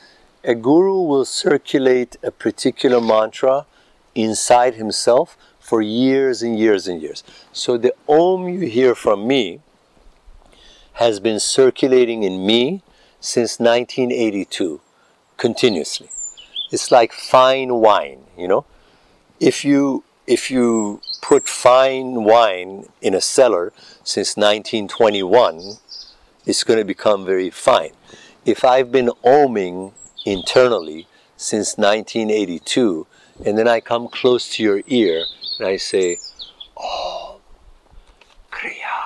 a 0.46 0.54
guru 0.54 1.00
will 1.02 1.24
circulate 1.24 2.16
a 2.22 2.30
particular 2.30 3.00
mantra 3.00 3.66
inside 4.14 4.76
himself 4.76 5.36
for 5.66 5.82
years 5.82 6.42
and 6.42 6.56
years 6.56 6.86
and 6.86 7.02
years. 7.02 7.24
So 7.52 7.76
the 7.76 7.92
Om 8.08 8.48
you 8.48 8.60
hear 8.68 8.94
from 8.94 9.26
me 9.26 9.60
has 10.94 11.18
been 11.18 11.40
circulating 11.40 12.22
in 12.22 12.46
me 12.46 12.82
since 13.18 13.58
1982, 13.58 14.80
continuously. 15.36 16.08
It's 16.70 16.92
like 16.92 17.12
fine 17.12 17.74
wine, 17.74 18.20
you 18.38 18.46
know. 18.46 18.64
If 19.40 19.64
you 19.64 20.04
if 20.28 20.50
you 20.52 21.00
put 21.20 21.48
fine 21.48 22.22
wine 22.22 22.88
in 23.00 23.12
a 23.14 23.20
cellar 23.20 23.72
since 24.04 24.36
1921, 24.36 25.78
it's 26.46 26.62
going 26.62 26.78
to 26.78 26.84
become 26.84 27.24
very 27.24 27.50
fine. 27.50 27.92
If 28.44 28.64
I've 28.64 28.92
been 28.92 29.10
oming 29.24 29.92
internally 30.24 31.08
since 31.36 31.76
1982, 31.76 33.06
and 33.44 33.56
then 33.58 33.68
I 33.68 33.80
come 33.80 34.08
close 34.08 34.48
to 34.56 34.62
your 34.62 34.82
ear 34.86 35.24
and 35.58 35.68
I 35.68 35.76
say, 35.76 36.18
Oh, 36.76 37.40
Kriya, 38.50 38.96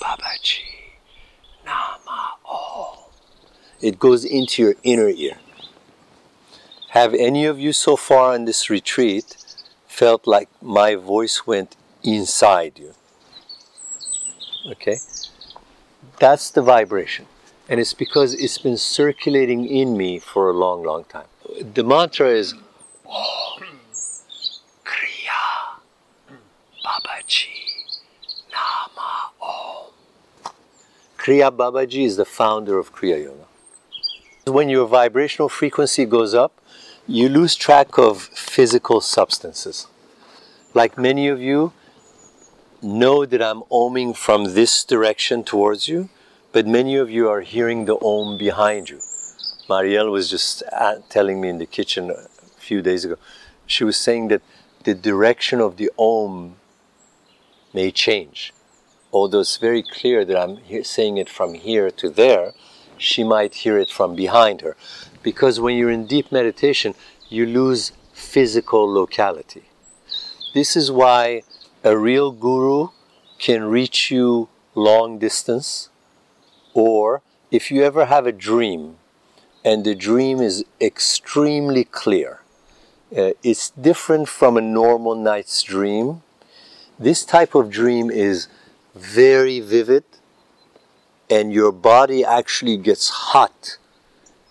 Babaji, 0.00 0.60
Nama, 1.64 2.30
Oh. 2.46 3.10
It 3.80 3.98
goes 3.98 4.24
into 4.24 4.62
your 4.62 4.74
inner 4.82 5.08
ear. 5.08 5.38
Have 6.90 7.14
any 7.14 7.46
of 7.46 7.58
you 7.58 7.72
so 7.72 7.96
far 7.96 8.34
on 8.34 8.44
this 8.44 8.68
retreat 8.68 9.36
felt 9.86 10.26
like 10.26 10.48
my 10.60 10.94
voice 10.94 11.46
went 11.46 11.76
inside 12.02 12.78
you? 12.78 12.94
Okay? 14.72 14.98
That's 16.18 16.50
the 16.50 16.62
vibration 16.62 17.26
and 17.70 17.78
it's 17.78 17.94
because 17.94 18.34
it's 18.34 18.58
been 18.58 18.76
circulating 18.76 19.64
in 19.64 19.96
me 19.96 20.18
for 20.18 20.50
a 20.50 20.52
long, 20.52 20.82
long 20.82 21.04
time. 21.04 21.28
The 21.72 21.84
mantra 21.84 22.28
is 22.28 22.52
Om 23.10 23.62
Kriya 24.84 25.42
Babaji 26.84 27.48
Nama 28.52 29.30
Om. 29.42 29.92
Kriya 31.18 31.50
Babaji 31.50 32.04
is 32.04 32.16
the 32.16 32.24
founder 32.24 32.78
of 32.78 32.94
Kriya 32.94 33.24
Yoga. 33.24 33.46
When 34.46 34.68
your 34.68 34.86
vibrational 34.86 35.48
frequency 35.48 36.04
goes 36.04 36.34
up, 36.34 36.52
you 37.06 37.28
lose 37.28 37.54
track 37.56 37.98
of 37.98 38.22
physical 38.22 39.00
substances. 39.00 39.86
Like 40.72 40.96
many 40.96 41.26
of 41.28 41.40
you 41.40 41.72
know 42.80 43.26
that 43.26 43.42
I'm 43.42 43.62
oming 43.70 44.16
from 44.16 44.54
this 44.54 44.84
direction 44.84 45.44
towards 45.44 45.88
you 45.88 46.08
but 46.52 46.66
many 46.66 46.96
of 46.96 47.10
you 47.10 47.28
are 47.28 47.42
hearing 47.42 47.84
the 47.84 47.96
Om 48.02 48.36
behind 48.36 48.90
you. 48.90 49.00
Marielle 49.68 50.10
was 50.10 50.28
just 50.28 50.62
uh, 50.72 50.96
telling 51.08 51.40
me 51.40 51.48
in 51.48 51.58
the 51.58 51.66
kitchen 51.66 52.10
few 52.70 52.82
days 52.90 53.04
ago. 53.04 53.16
She 53.66 53.82
was 53.82 53.96
saying 53.96 54.28
that 54.28 54.42
the 54.84 54.94
direction 54.94 55.58
of 55.60 55.76
the 55.76 55.90
Om 55.98 56.34
may 57.78 57.90
change. 57.90 58.38
Although 59.12 59.40
it's 59.40 59.56
very 59.68 59.82
clear 59.82 60.24
that 60.24 60.38
I'm 60.42 60.56
saying 60.84 61.16
it 61.18 61.28
from 61.28 61.54
here 61.54 61.90
to 62.00 62.06
there, 62.22 62.46
she 62.96 63.22
might 63.24 63.62
hear 63.62 63.76
it 63.84 63.90
from 63.90 64.10
behind 64.14 64.60
her. 64.60 64.74
Because 65.28 65.58
when 65.58 65.76
you're 65.76 65.96
in 65.98 66.06
deep 66.06 66.30
meditation, 66.30 66.94
you 67.28 67.44
lose 67.44 67.92
physical 68.12 68.84
locality. 69.00 69.64
This 70.54 70.76
is 70.76 70.92
why 70.92 71.42
a 71.82 71.96
real 71.96 72.30
guru 72.30 72.88
can 73.46 73.64
reach 73.64 74.10
you 74.12 74.48
long 74.74 75.18
distance 75.18 75.88
or 76.74 77.22
if 77.50 77.72
you 77.72 77.82
ever 77.82 78.04
have 78.14 78.26
a 78.26 78.40
dream 78.50 78.82
and 79.64 79.84
the 79.84 79.94
dream 79.94 80.40
is 80.40 80.64
extremely 80.80 81.84
clear, 81.84 82.39
uh, 83.16 83.32
it's 83.42 83.70
different 83.70 84.28
from 84.28 84.56
a 84.56 84.60
normal 84.60 85.14
night's 85.14 85.62
dream. 85.62 86.22
This 86.98 87.24
type 87.24 87.54
of 87.54 87.70
dream 87.70 88.10
is 88.10 88.48
very 88.94 89.60
vivid 89.60 90.04
and 91.28 91.52
your 91.52 91.72
body 91.72 92.24
actually 92.24 92.76
gets 92.76 93.08
hot 93.08 93.78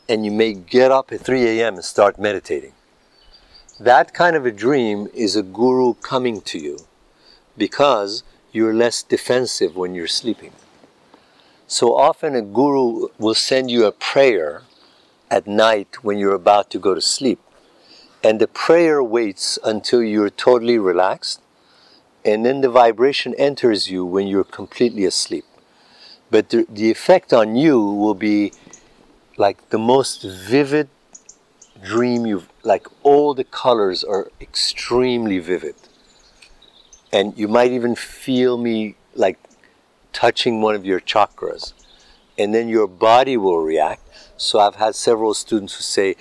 and 0.07 0.25
you 0.25 0.31
may 0.31 0.53
get 0.53 0.91
up 0.91 1.11
at 1.11 1.21
3 1.21 1.45
a.m. 1.45 1.75
and 1.75 1.85
start 1.85 2.19
meditating. 2.19 2.73
That 3.79 4.13
kind 4.13 4.35
of 4.35 4.45
a 4.45 4.51
dream 4.51 5.07
is 5.13 5.35
a 5.35 5.43
guru 5.43 5.93
coming 5.93 6.41
to 6.41 6.57
you 6.57 6.79
because 7.57 8.23
you're 8.51 8.73
less 8.73 9.03
defensive 9.03 9.75
when 9.75 9.93
you're 9.93 10.07
sleeping. 10.07 10.51
So 11.67 11.95
often 11.95 12.35
a 12.35 12.41
guru 12.41 13.07
will 13.19 13.35
send 13.35 13.69
you 13.69 13.85
a 13.85 13.91
prayer 13.91 14.63
at 15.29 15.47
night 15.47 16.03
when 16.03 16.17
you're 16.17 16.33
about 16.33 16.71
to 16.71 16.79
go 16.79 16.95
to 16.95 17.01
sleep. 17.01 17.39
And 18.23 18.41
the 18.41 18.47
prayer 18.47 19.01
waits 19.01 19.57
until 19.63 20.03
you're 20.03 20.29
totally 20.29 20.77
relaxed, 20.77 21.41
and 22.25 22.45
then 22.45 22.59
the 22.61 22.69
vibration 22.69 23.33
enters 23.35 23.89
you 23.89 24.05
when 24.05 24.27
you're 24.27 24.43
completely 24.43 25.05
asleep. 25.05 25.45
But 26.29 26.49
the, 26.49 26.65
the 26.69 26.91
effect 26.91 27.31
on 27.31 27.55
you 27.55 27.79
will 27.79 28.13
be 28.13 28.51
like 29.37 29.69
the 29.69 29.79
most 29.79 30.23
vivid 30.23 30.89
dream 31.81 32.25
you've, 32.25 32.49
like 32.63 32.87
all 33.03 33.33
the 33.33 33.45
colors 33.45 34.03
are 34.03 34.29
extremely 34.41 35.39
vivid. 35.39 35.75
And 37.13 37.37
you 37.37 37.47
might 37.47 37.71
even 37.71 37.95
feel 37.95 38.57
me 38.57 38.95
like 39.15 39.39
touching 40.11 40.61
one 40.61 40.75
of 40.75 40.85
your 40.85 40.99
chakras, 40.99 41.71
and 42.37 42.53
then 42.53 42.67
your 42.67 42.87
body 42.87 43.37
will 43.37 43.59
react. 43.59 44.01
So 44.35 44.59
I've 44.59 44.75
had 44.75 44.93
several 44.93 45.33
students 45.33 45.75
who 45.75 45.83
say 45.83 46.17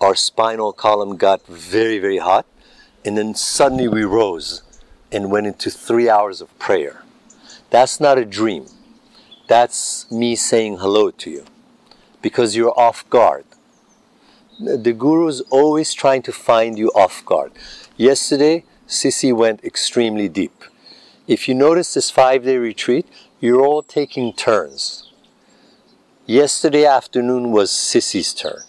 our 0.00 0.14
spinal 0.14 0.72
column 0.72 1.16
got 1.16 1.46
very, 1.46 1.98
very 1.98 2.18
hot, 2.18 2.46
and 3.04 3.16
then 3.16 3.34
suddenly 3.34 3.88
we 3.88 4.04
rose 4.04 4.62
and 5.10 5.30
went 5.30 5.46
into 5.46 5.70
three 5.70 6.08
hours 6.08 6.40
of 6.40 6.56
prayer. 6.58 7.02
That's 7.70 8.00
not 8.00 8.18
a 8.18 8.24
dream. 8.24 8.66
That's 9.48 10.10
me 10.10 10.36
saying 10.36 10.78
hello 10.78 11.10
to 11.10 11.30
you 11.30 11.44
because 12.22 12.56
you're 12.56 12.78
off 12.78 13.08
guard. 13.10 13.44
The 14.60 14.92
guru 14.92 15.28
is 15.28 15.40
always 15.50 15.94
trying 15.94 16.22
to 16.22 16.32
find 16.32 16.78
you 16.78 16.88
off 16.88 17.24
guard. 17.24 17.52
Yesterday, 17.96 18.64
Sissy 18.86 19.34
went 19.34 19.64
extremely 19.64 20.28
deep. 20.28 20.64
If 21.26 21.48
you 21.48 21.54
notice 21.54 21.94
this 21.94 22.10
five 22.10 22.44
day 22.44 22.56
retreat, 22.56 23.06
you're 23.40 23.64
all 23.64 23.82
taking 23.82 24.32
turns. 24.32 25.12
Yesterday 26.26 26.84
afternoon 26.84 27.52
was 27.52 27.70
Sissy's 27.70 28.34
turn. 28.34 28.62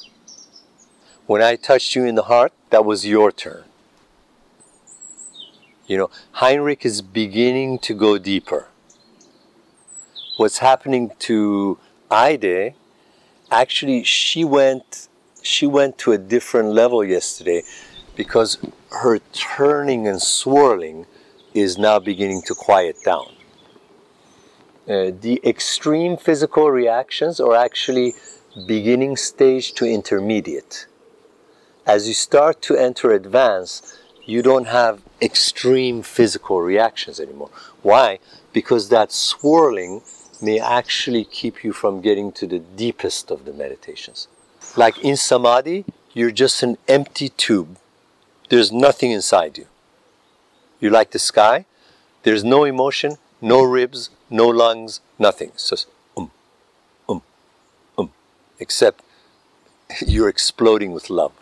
When 1.29 1.43
I 1.43 1.57
touched 1.57 1.93
you 1.93 2.05
in 2.05 2.15
the 2.15 2.23
heart, 2.23 2.53
that 2.71 2.85
was 2.85 3.05
your 3.05 3.31
turn. 3.31 3.65
You 5.85 5.95
know, 5.95 6.09
Heinrich 6.31 6.83
is 6.83 7.03
beginning 7.03 7.77
to 7.85 7.93
go 7.93 8.17
deeper. 8.17 8.69
What's 10.37 10.57
happening 10.57 11.11
to 11.29 11.77
Ide, 12.09 12.73
actually, 13.51 14.03
she 14.05 14.43
went, 14.43 15.07
she 15.43 15.67
went 15.67 15.99
to 15.99 16.13
a 16.13 16.17
different 16.17 16.69
level 16.69 17.03
yesterday 17.03 17.61
because 18.15 18.57
her 18.89 19.19
turning 19.31 20.07
and 20.07 20.19
swirling 20.19 21.05
is 21.53 21.77
now 21.77 21.99
beginning 21.99 22.41
to 22.47 22.55
quiet 22.55 22.95
down. 23.05 23.27
Uh, 24.87 25.11
the 25.21 25.39
extreme 25.45 26.17
physical 26.17 26.71
reactions 26.71 27.39
are 27.39 27.53
actually 27.53 28.15
beginning 28.65 29.15
stage 29.15 29.73
to 29.73 29.85
intermediate. 29.85 30.87
As 31.89 32.07
you 32.07 32.13
start 32.13 32.61
to 32.67 32.77
enter 32.77 33.13
advance, 33.13 33.97
you 34.23 34.43
don't 34.43 34.67
have 34.67 35.01
extreme 35.19 36.03
physical 36.03 36.61
reactions 36.61 37.19
anymore. 37.19 37.49
Why? 37.81 38.19
Because 38.53 38.89
that 38.89 39.11
swirling 39.11 40.03
may 40.39 40.59
actually 40.59 41.25
keep 41.25 41.63
you 41.63 41.73
from 41.73 41.99
getting 42.01 42.31
to 42.33 42.45
the 42.45 42.59
deepest 42.59 43.31
of 43.31 43.45
the 43.45 43.53
meditations. 43.53 44.27
Like 44.77 44.99
in 44.99 45.17
samadhi, 45.17 45.83
you're 46.13 46.29
just 46.29 46.61
an 46.61 46.77
empty 46.87 47.29
tube. 47.29 47.75
There's 48.49 48.71
nothing 48.71 49.09
inside 49.09 49.57
you. 49.57 49.65
You're 50.79 50.91
like 50.91 51.09
the 51.09 51.17
sky. 51.17 51.65
There's 52.21 52.43
no 52.43 52.65
emotion, 52.65 53.17
no 53.41 53.63
ribs, 53.63 54.11
no 54.29 54.47
lungs, 54.47 55.01
nothing. 55.17 55.49
It's 55.55 55.71
just 55.71 55.87
um, 56.15 56.29
um, 57.09 57.23
um, 57.97 58.11
except 58.59 59.01
you're 60.05 60.29
exploding 60.29 60.91
with 60.91 61.09
love. 61.09 61.33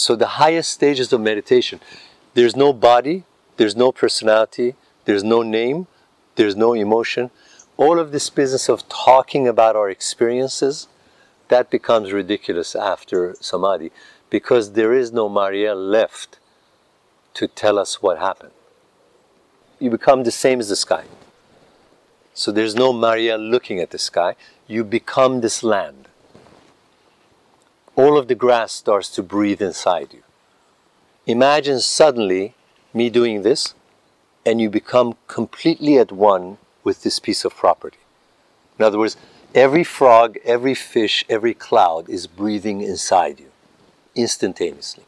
So 0.00 0.16
the 0.16 0.34
highest 0.42 0.70
stages 0.72 1.12
of 1.12 1.20
meditation, 1.20 1.80
there's 2.34 2.56
no 2.56 2.72
body, 2.72 3.24
there's 3.56 3.76
no 3.76 3.92
personality, 3.92 4.74
there's 5.04 5.24
no 5.24 5.42
name, 5.42 5.86
there's 6.36 6.56
no 6.56 6.72
emotion. 6.72 7.30
All 7.76 7.98
of 7.98 8.12
this 8.12 8.30
business 8.30 8.68
of 8.68 8.88
talking 8.88 9.48
about 9.48 9.76
our 9.76 9.90
experiences, 9.90 10.88
that 11.48 11.70
becomes 11.70 12.12
ridiculous 12.12 12.74
after 12.74 13.34
samadhi 13.40 13.90
because 14.30 14.72
there 14.72 14.92
is 14.92 15.12
no 15.12 15.28
Maria 15.28 15.74
left 15.74 16.38
to 17.34 17.48
tell 17.48 17.78
us 17.78 18.00
what 18.00 18.18
happened 18.18 18.52
you 19.80 19.90
become 19.90 20.22
the 20.22 20.30
same 20.30 20.60
as 20.60 20.68
the 20.68 20.76
sky. 20.76 21.04
So 22.34 22.52
there's 22.52 22.76
no 22.76 22.92
Maria 22.92 23.36
looking 23.36 23.80
at 23.80 23.90
the 23.90 23.98
sky. 23.98 24.36
You 24.68 24.84
become 24.84 25.40
this 25.40 25.64
land. 25.64 26.06
All 28.00 28.16
of 28.16 28.28
the 28.28 28.34
grass 28.34 28.72
starts 28.72 29.10
to 29.10 29.22
breathe 29.22 29.60
inside 29.60 30.14
you. 30.14 30.22
Imagine 31.26 31.80
suddenly 31.80 32.54
me 32.94 33.10
doing 33.10 33.42
this, 33.42 33.74
and 34.46 34.58
you 34.58 34.70
become 34.70 35.18
completely 35.26 35.98
at 35.98 36.10
one 36.10 36.56
with 36.82 37.02
this 37.02 37.18
piece 37.18 37.44
of 37.44 37.54
property. 37.54 37.98
In 38.78 38.86
other 38.86 38.98
words, 38.98 39.18
every 39.54 39.84
frog, 39.84 40.38
every 40.44 40.74
fish, 40.74 41.26
every 41.28 41.52
cloud 41.52 42.08
is 42.08 42.26
breathing 42.26 42.80
inside 42.80 43.38
you 43.38 43.50
instantaneously. 44.14 45.04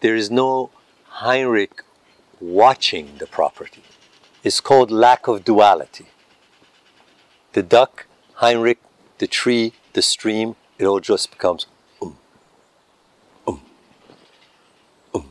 There 0.00 0.14
is 0.14 0.30
no 0.30 0.68
Heinrich 1.22 1.82
watching 2.40 3.06
the 3.20 3.26
property. 3.26 3.84
It's 4.44 4.60
called 4.60 4.90
lack 4.90 5.28
of 5.28 5.44
duality. 5.44 6.08
The 7.54 7.62
duck, 7.62 8.06
Heinrich, 8.34 8.80
the 9.16 9.26
tree, 9.26 9.72
the 9.94 10.02
stream, 10.02 10.56
it 10.78 10.84
all 10.84 11.00
just 11.00 11.30
becomes 11.30 11.66
um, 12.02 12.16
um, 13.46 13.62
um. 15.14 15.30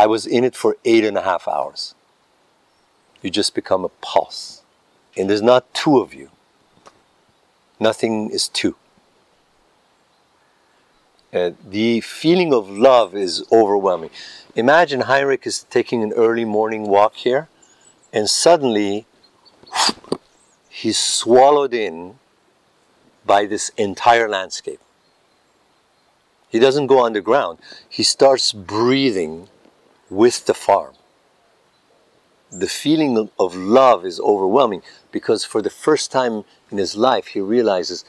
I 0.00 0.06
was 0.06 0.24
in 0.26 0.44
it 0.44 0.56
for 0.56 0.78
eight 0.86 1.04
and 1.04 1.18
a 1.18 1.20
half 1.20 1.46
hours. 1.46 1.94
You 3.20 3.28
just 3.28 3.54
become 3.54 3.84
a 3.84 3.90
pulse. 4.00 4.62
And 5.14 5.28
there's 5.28 5.42
not 5.42 5.74
two 5.74 5.98
of 5.98 6.14
you. 6.14 6.30
Nothing 7.78 8.30
is 8.30 8.48
two. 8.48 8.76
Uh, 11.34 11.50
the 11.68 12.00
feeling 12.00 12.54
of 12.54 12.70
love 12.70 13.14
is 13.14 13.44
overwhelming. 13.52 14.08
Imagine 14.56 15.02
Heinrich 15.02 15.46
is 15.46 15.64
taking 15.64 16.02
an 16.02 16.14
early 16.14 16.46
morning 16.46 16.84
walk 16.88 17.16
here, 17.16 17.50
and 18.10 18.30
suddenly 18.30 19.04
he's 20.70 20.96
swallowed 20.98 21.74
in 21.74 22.18
by 23.26 23.44
this 23.44 23.68
entire 23.76 24.30
landscape. 24.30 24.80
He 26.48 26.58
doesn't 26.58 26.86
go 26.86 27.04
underground, 27.04 27.58
he 27.86 28.02
starts 28.02 28.50
breathing 28.54 29.50
with 30.10 30.46
the 30.46 30.54
farm. 30.54 30.94
The 32.50 32.66
feeling 32.66 33.30
of 33.38 33.54
love 33.54 34.04
is 34.04 34.18
overwhelming 34.20 34.82
because 35.12 35.44
for 35.44 35.62
the 35.62 35.70
first 35.70 36.10
time 36.10 36.44
in 36.70 36.78
his 36.78 36.96
life, 36.96 37.28
he 37.28 37.40
realizes 37.40 38.04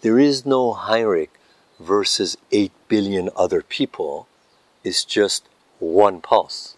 there 0.00 0.18
is 0.18 0.44
no 0.44 0.72
Heinrich 0.72 1.30
versus 1.78 2.36
8 2.50 2.72
billion 2.88 3.30
other 3.36 3.62
people, 3.62 4.26
it's 4.82 5.04
just 5.04 5.48
one 5.78 6.20
pulse. 6.20 6.76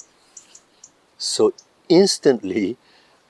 So 1.18 1.54
instantly, 1.88 2.76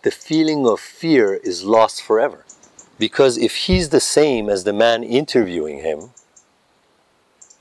the 0.02 0.11
feeling 0.11 0.66
of 0.66 0.80
fear 0.80 1.35
is 1.35 1.64
lost 1.64 2.02
forever. 2.02 2.44
Because 2.98 3.37
if 3.37 3.54
he's 3.66 3.90
the 3.90 4.00
same 4.00 4.48
as 4.48 4.64
the 4.64 4.72
man 4.72 5.04
interviewing 5.04 5.80
him, 5.80 6.11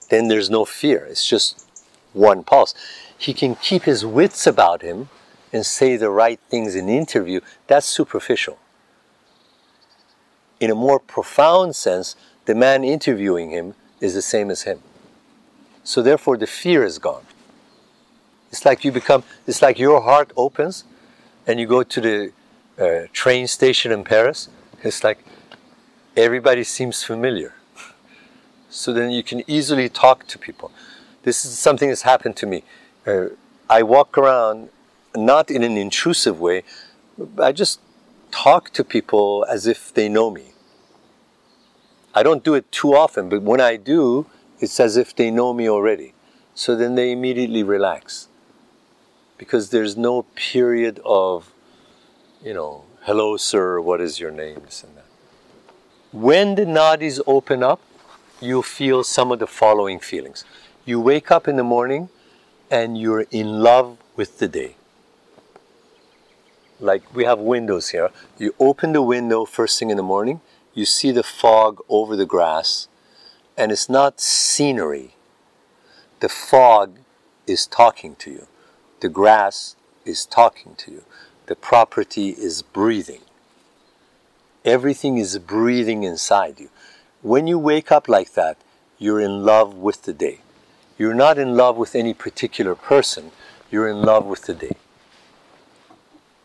then 0.09 0.27
there's 0.27 0.49
no 0.49 0.65
fear. 0.65 1.05
It's 1.05 1.27
just 1.27 1.67
one 2.13 2.43
pulse. 2.43 2.73
He 3.17 3.33
can 3.33 3.55
keep 3.55 3.83
his 3.83 4.05
wits 4.05 4.45
about 4.45 4.81
him 4.81 5.09
and 5.53 5.65
say 5.65 5.95
the 5.95 6.09
right 6.09 6.39
things 6.49 6.75
in 6.75 6.89
interview. 6.89 7.39
That's 7.67 7.85
superficial. 7.85 8.59
In 10.59 10.69
a 10.69 10.75
more 10.75 10.99
profound 10.99 11.75
sense, 11.75 12.15
the 12.45 12.55
man 12.55 12.83
interviewing 12.83 13.49
him 13.51 13.73
is 13.99 14.13
the 14.13 14.21
same 14.21 14.51
as 14.51 14.63
him. 14.63 14.81
So 15.83 16.01
therefore, 16.01 16.37
the 16.37 16.47
fear 16.47 16.83
is 16.83 16.97
gone. 16.97 17.25
It's 18.51 18.65
like 18.65 18.83
you 18.83 18.91
become, 18.91 19.23
it's 19.47 19.61
like 19.61 19.79
your 19.79 20.01
heart 20.01 20.31
opens 20.35 20.83
and 21.45 21.59
you 21.59 21.67
go 21.67 21.83
to 21.83 22.01
the 22.01 22.31
uh, 22.79 23.07
train 23.13 23.47
station 23.47 23.91
in 23.91 24.03
Paris. 24.03 24.49
It's 24.83 25.03
like 25.03 25.23
everybody 26.15 26.63
seems 26.63 27.03
familiar. 27.03 27.53
so 28.69 28.93
then 28.93 29.11
you 29.11 29.23
can 29.23 29.43
easily 29.49 29.89
talk 29.89 30.27
to 30.27 30.39
people. 30.39 30.71
This 31.23 31.43
is 31.45 31.57
something 31.57 31.89
that's 31.89 32.03
happened 32.03 32.35
to 32.37 32.45
me. 32.45 32.63
Uh, 33.05 33.27
I 33.69 33.83
walk 33.83 34.17
around 34.17 34.69
not 35.15 35.51
in 35.51 35.63
an 35.63 35.77
intrusive 35.77 36.39
way, 36.39 36.63
I 37.39 37.51
just 37.51 37.79
talk 38.31 38.71
to 38.71 38.83
people 38.83 39.45
as 39.49 39.67
if 39.67 39.93
they 39.93 40.09
know 40.09 40.29
me. 40.31 40.53
I 42.13 42.23
don't 42.23 42.43
do 42.43 42.53
it 42.55 42.71
too 42.71 42.95
often, 42.95 43.29
but 43.29 43.41
when 43.41 43.61
I 43.61 43.75
do, 43.77 44.25
it's 44.59 44.79
as 44.79 44.97
if 44.97 45.15
they 45.15 45.31
know 45.31 45.53
me 45.53 45.69
already. 45.69 46.13
So 46.53 46.75
then 46.75 46.95
they 46.95 47.11
immediately 47.11 47.63
relax. 47.63 48.27
because 49.37 49.69
there's 49.69 49.97
no 49.97 50.23
period 50.35 50.99
of, 51.05 51.51
you 52.43 52.53
know, 52.53 52.85
hello, 53.03 53.37
sir, 53.37 53.79
what 53.81 54.01
is 54.01 54.19
your 54.19 54.31
name? 54.31 54.61
This 54.65 54.83
and 54.83 54.95
that. 54.97 55.05
When 56.11 56.55
the 56.55 56.65
nadis 56.65 57.19
open 57.27 57.63
up, 57.63 57.81
you'll 58.41 58.63
feel 58.63 59.03
some 59.03 59.31
of 59.31 59.39
the 59.39 59.47
following 59.47 59.99
feelings. 59.99 60.45
You 60.85 60.99
wake 60.99 61.31
up 61.31 61.47
in 61.47 61.55
the 61.57 61.63
morning 61.63 62.09
and 62.69 62.97
you're 62.97 63.25
in 63.31 63.59
love 63.59 63.97
with 64.15 64.39
the 64.39 64.47
day. 64.47 64.75
Like 66.79 67.03
we 67.15 67.23
have 67.25 67.39
windows 67.39 67.89
here. 67.89 68.09
You 68.37 68.53
open 68.59 68.93
the 68.93 69.01
window 69.01 69.45
first 69.45 69.79
thing 69.79 69.89
in 69.89 69.97
the 69.97 70.03
morning, 70.03 70.41
you 70.73 70.85
see 70.85 71.11
the 71.11 71.23
fog 71.23 71.79
over 71.87 72.15
the 72.15 72.25
grass, 72.25 72.87
and 73.57 73.71
it's 73.71 73.89
not 73.89 74.19
scenery. 74.19 75.15
The 76.19 76.29
fog 76.29 76.99
is 77.47 77.65
talking 77.67 78.15
to 78.17 78.31
you. 78.31 78.47
The 78.99 79.09
grass 79.09 79.75
is 80.05 80.25
talking 80.25 80.75
to 80.75 80.91
you. 80.91 81.03
The 81.47 81.55
property 81.55 82.29
is 82.29 82.61
breathing. 82.61 83.21
Everything 84.65 85.17
is 85.17 85.37
breathing 85.37 86.03
inside 86.03 86.59
you. 86.59 86.69
When 87.21 87.47
you 87.47 87.59
wake 87.59 87.91
up 87.91 88.09
like 88.09 88.33
that, 88.33 88.57
you're 88.97 89.21
in 89.21 89.45
love 89.45 89.75
with 89.75 90.03
the 90.03 90.13
day. 90.13 90.39
You're 90.97 91.13
not 91.13 91.37
in 91.37 91.57
love 91.57 91.75
with 91.75 91.93
any 91.93 92.13
particular 92.13 92.73
person, 92.73 93.31
you're 93.69 93.87
in 93.87 94.01
love 94.01 94.25
with 94.25 94.43
the 94.43 94.53
day. 94.53 94.77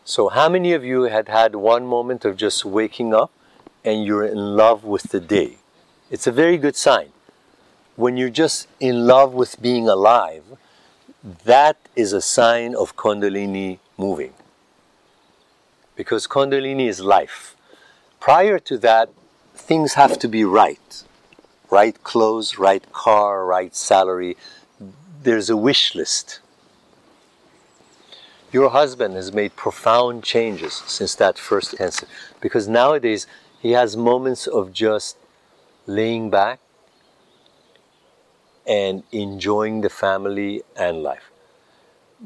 So, 0.03 0.27
how 0.27 0.49
many 0.49 0.73
of 0.73 0.83
you 0.83 1.03
had 1.03 1.29
had 1.29 1.55
one 1.55 1.85
moment 1.85 2.25
of 2.25 2.35
just 2.35 2.65
waking 2.65 3.13
up 3.13 3.31
and 3.85 4.03
you're 4.03 4.25
in 4.25 4.57
love 4.57 4.83
with 4.83 5.03
the 5.03 5.21
day? 5.21 5.59
It's 6.09 6.27
a 6.27 6.31
very 6.33 6.57
good 6.57 6.75
sign. 6.75 7.13
When 7.95 8.17
you're 8.17 8.29
just 8.29 8.67
in 8.81 9.07
love 9.07 9.33
with 9.33 9.61
being 9.61 9.87
alive, 9.87 10.43
that 11.45 11.77
is 11.95 12.11
a 12.11 12.21
sign 12.21 12.75
of 12.75 12.97
Kundalini 12.97 13.79
moving. 13.97 14.33
Because 15.95 16.27
Kundalini 16.27 16.87
is 16.89 16.99
life. 16.99 17.55
Prior 18.19 18.59
to 18.59 18.77
that, 18.79 19.09
things 19.55 19.93
have 19.93 20.19
to 20.19 20.27
be 20.27 20.43
right. 20.43 21.03
Right 21.71 22.03
clothes, 22.03 22.59
right 22.59 22.83
car, 22.91 23.45
right 23.45 23.73
salary. 23.75 24.35
There's 25.23 25.49
a 25.49 25.57
wish 25.57 25.95
list. 25.95 26.41
Your 28.51 28.69
husband 28.69 29.15
has 29.15 29.31
made 29.31 29.55
profound 29.55 30.23
changes 30.23 30.83
since 30.85 31.15
that 31.15 31.37
first 31.37 31.71
intensive 31.71 32.09
because 32.41 32.67
nowadays 32.67 33.25
he 33.61 33.71
has 33.71 33.95
moments 33.95 34.45
of 34.45 34.73
just 34.73 35.15
laying 35.87 36.29
back 36.29 36.59
and 38.67 39.03
enjoying 39.11 39.81
the 39.81 39.89
family 39.89 40.63
and 40.75 41.01
life. 41.01 41.31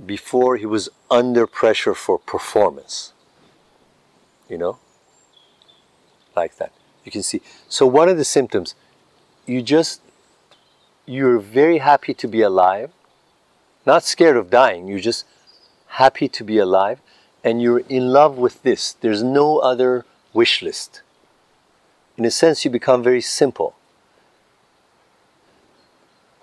Before 0.05 0.57
he 0.57 0.65
was 0.65 0.89
under 1.09 1.45
pressure 1.45 1.93
for 1.93 2.17
performance. 2.17 3.13
You 4.49 4.57
know? 4.57 4.79
Like 6.35 6.57
that. 6.57 6.73
You 7.03 7.11
can 7.11 7.23
see. 7.23 7.41
So, 7.69 7.85
what 7.85 8.09
are 8.09 8.13
the 8.13 8.25
symptoms? 8.25 8.75
You 9.45 9.61
just, 9.61 10.01
you're 11.05 11.39
very 11.39 11.77
happy 11.77 12.13
to 12.15 12.27
be 12.27 12.41
alive, 12.41 12.91
not 13.85 14.03
scared 14.03 14.37
of 14.37 14.49
dying, 14.49 14.87
you're 14.87 14.99
just 14.99 15.25
happy 15.87 16.27
to 16.27 16.43
be 16.43 16.57
alive, 16.57 16.99
and 17.43 17.61
you're 17.61 17.83
in 17.87 18.07
love 18.07 18.37
with 18.37 18.63
this. 18.63 18.93
There's 18.93 19.21
no 19.21 19.59
other 19.59 20.05
wish 20.33 20.61
list. 20.61 21.01
In 22.17 22.25
a 22.25 22.31
sense, 22.31 22.65
you 22.65 22.71
become 22.71 23.03
very 23.03 23.21
simple. 23.21 23.75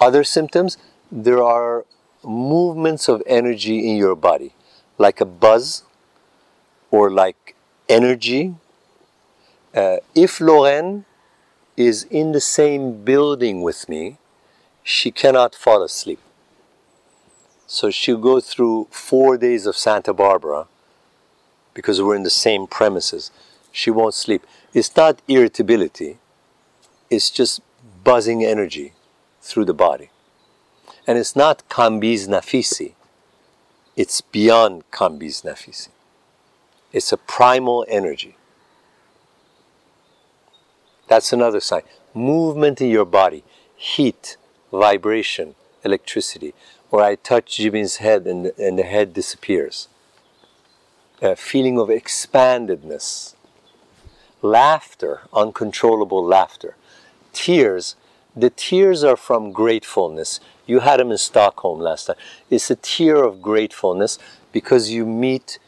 Other 0.00 0.22
symptoms, 0.22 0.78
there 1.10 1.42
are 1.42 1.84
movements 2.22 3.08
of 3.08 3.22
energy 3.26 3.88
in 3.88 3.96
your 3.96 4.14
body, 4.14 4.54
like 4.98 5.20
a 5.20 5.24
buzz 5.24 5.82
or 6.90 7.10
like 7.10 7.56
energy. 7.88 8.54
Uh, 9.74 9.96
if 10.14 10.40
Lorraine 10.40 11.04
is 11.76 12.04
in 12.04 12.32
the 12.32 12.40
same 12.40 13.04
building 13.04 13.62
with 13.62 13.88
me, 13.88 14.18
she 14.82 15.10
cannot 15.10 15.54
fall 15.54 15.82
asleep. 15.82 16.20
So 17.66 17.90
she'll 17.90 18.18
go 18.18 18.40
through 18.40 18.88
four 18.90 19.38
days 19.38 19.66
of 19.66 19.76
Santa 19.76 20.12
Barbara 20.12 20.66
because 21.74 22.02
we're 22.02 22.16
in 22.16 22.22
the 22.22 22.30
same 22.30 22.66
premises. 22.66 23.30
She 23.70 23.90
won't 23.90 24.14
sleep. 24.14 24.46
It's 24.74 24.94
not 24.94 25.22
irritability, 25.28 26.18
it's 27.10 27.30
just 27.30 27.60
buzzing 28.04 28.44
energy 28.44 28.92
through 29.40 29.64
the 29.64 29.74
body. 29.74 30.10
And 31.06 31.18
it's 31.18 31.34
not 31.34 31.68
Kambiz 31.68 32.28
Naficy, 32.28 32.92
it's 33.96 34.20
beyond 34.20 34.90
Kambiz 34.90 35.42
Naficy. 35.42 35.88
It's 36.92 37.12
a 37.12 37.16
primal 37.16 37.86
energy. 37.88 38.36
That's 41.08 41.32
another 41.32 41.60
sign. 41.60 41.82
Movement 42.14 42.80
in 42.80 42.88
your 42.88 43.04
body, 43.04 43.44
heat, 43.76 44.36
vibration, 44.70 45.54
electricity. 45.84 46.54
Or 46.90 47.02
I 47.02 47.14
touch 47.14 47.56
Jibin's 47.56 47.96
head 47.96 48.26
and, 48.26 48.46
and 48.58 48.78
the 48.78 48.82
head 48.82 49.12
disappears. 49.14 49.88
A 51.20 51.36
feeling 51.36 51.78
of 51.78 51.88
expandedness. 51.88 53.34
Laughter, 54.42 55.22
uncontrollable 55.32 56.24
laughter. 56.24 56.76
Tears, 57.32 57.96
the 58.34 58.50
tears 58.50 59.04
are 59.04 59.16
from 59.16 59.52
gratefulness. 59.52 60.40
You 60.66 60.80
had 60.80 61.00
them 61.00 61.10
in 61.10 61.18
Stockholm 61.18 61.80
last 61.80 62.06
time. 62.06 62.16
It's 62.50 62.70
a 62.70 62.76
tear 62.76 63.22
of 63.22 63.40
gratefulness 63.42 64.18
because 64.52 64.90
you 64.90 65.06
meet 65.06 65.58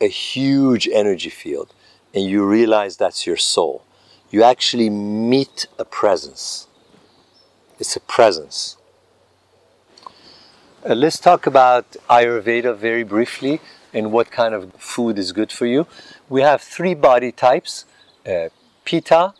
a 0.00 0.08
huge 0.08 0.88
energy 0.92 1.30
field 1.30 1.74
and 2.14 2.24
you 2.24 2.44
realize 2.44 2.96
that's 2.96 3.26
your 3.26 3.36
soul. 3.36 3.84
You 4.30 4.42
actually 4.42 4.90
meet 4.90 5.66
a 5.78 5.84
presence. 5.84 6.66
It's 7.78 7.96
a 7.96 8.00
presence. 8.00 8.76
Uh, 10.88 10.94
let's 10.94 11.18
talk 11.18 11.46
about 11.46 11.92
Ayurveda 12.10 12.76
very 12.76 13.04
briefly 13.04 13.60
and 13.94 14.12
what 14.12 14.30
kind 14.30 14.54
of 14.54 14.72
food 14.74 15.18
is 15.18 15.32
good 15.32 15.50
for 15.50 15.66
you. 15.66 15.86
We 16.28 16.42
have 16.42 16.60
three 16.60 16.94
body 16.94 17.32
types 17.32 17.86
uh, 18.26 18.48
Pitta, 18.84 19.32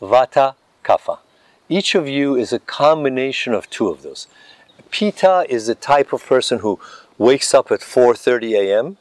Vata, 0.00 0.54
Kapha. 0.84 1.18
Each 1.68 1.94
of 1.94 2.06
you 2.06 2.36
is 2.36 2.52
a 2.52 2.58
combination 2.58 3.54
of 3.54 3.70
two 3.70 3.88
of 3.88 4.02
those. 4.02 4.26
Pitta 4.90 5.46
is 5.48 5.66
the 5.66 5.74
type 5.74 6.12
of 6.12 6.24
person 6.24 6.58
who 6.58 6.78
wakes 7.18 7.54
up 7.54 7.70
at 7.72 7.80
4:30 7.80 8.52
a.m., 8.52 8.96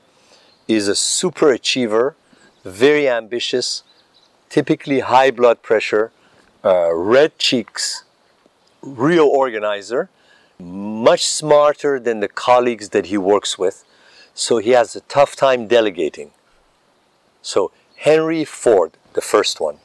is 0.68 0.88
a 0.88 0.96
super 0.96 1.52
achiever, 1.52 2.16
very 2.64 3.08
ambitious, 3.08 3.84
typically 4.50 5.00
high 5.00 5.32
blood 5.32 5.62
pressure, 5.62 6.12
uh, 6.64 6.94
red 6.94 7.38
cheeks, 7.38 8.04
real 8.82 9.28
organizer, 9.28 10.10
much 10.60 11.26
smarter 11.26 12.00
than 12.00 12.20
the 12.20 12.28
colleagues 12.28 12.90
that 12.90 13.08
he 13.08 13.18
works 13.18 13.58
with, 13.58 13.84
so 14.34 14.58
he 14.58 14.72
has 14.72 14.96
a 14.96 15.02
tough 15.02 15.36
time 15.36 15.68
delegating. 15.68 16.32
So 17.42 17.72
Henry 17.98 18.46
Ford, 18.46 18.94
the 19.14 19.22
first 19.22 19.60
one, 19.60 19.78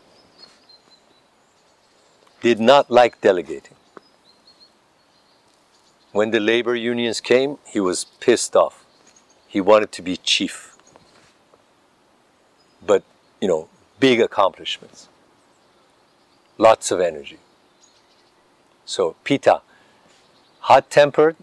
did 2.41 2.61
not 2.61 2.91
like 2.91 3.21
delegating. 3.21 3.77
When 6.13 6.31
the 6.31 6.41
labor 6.41 6.75
unions 6.75 7.21
came, 7.21 7.59
he 7.65 7.81
was 7.81 8.05
pissed 8.05 8.57
off. 8.57 8.85
He 9.47 9.61
wanted 9.61 9.93
to 9.93 10.03
be 10.03 10.17
chief. 10.17 10.77
But, 12.85 13.05
you 13.41 13.47
know, 13.47 13.69
big 14.01 14.21
accomplishments, 14.21 15.09
lots 16.59 16.91
of 16.91 17.01
energy. 17.01 17.39
So, 18.87 19.15
Pitta, 19.25 19.61
hot 20.61 20.91
tempered, 20.91 21.37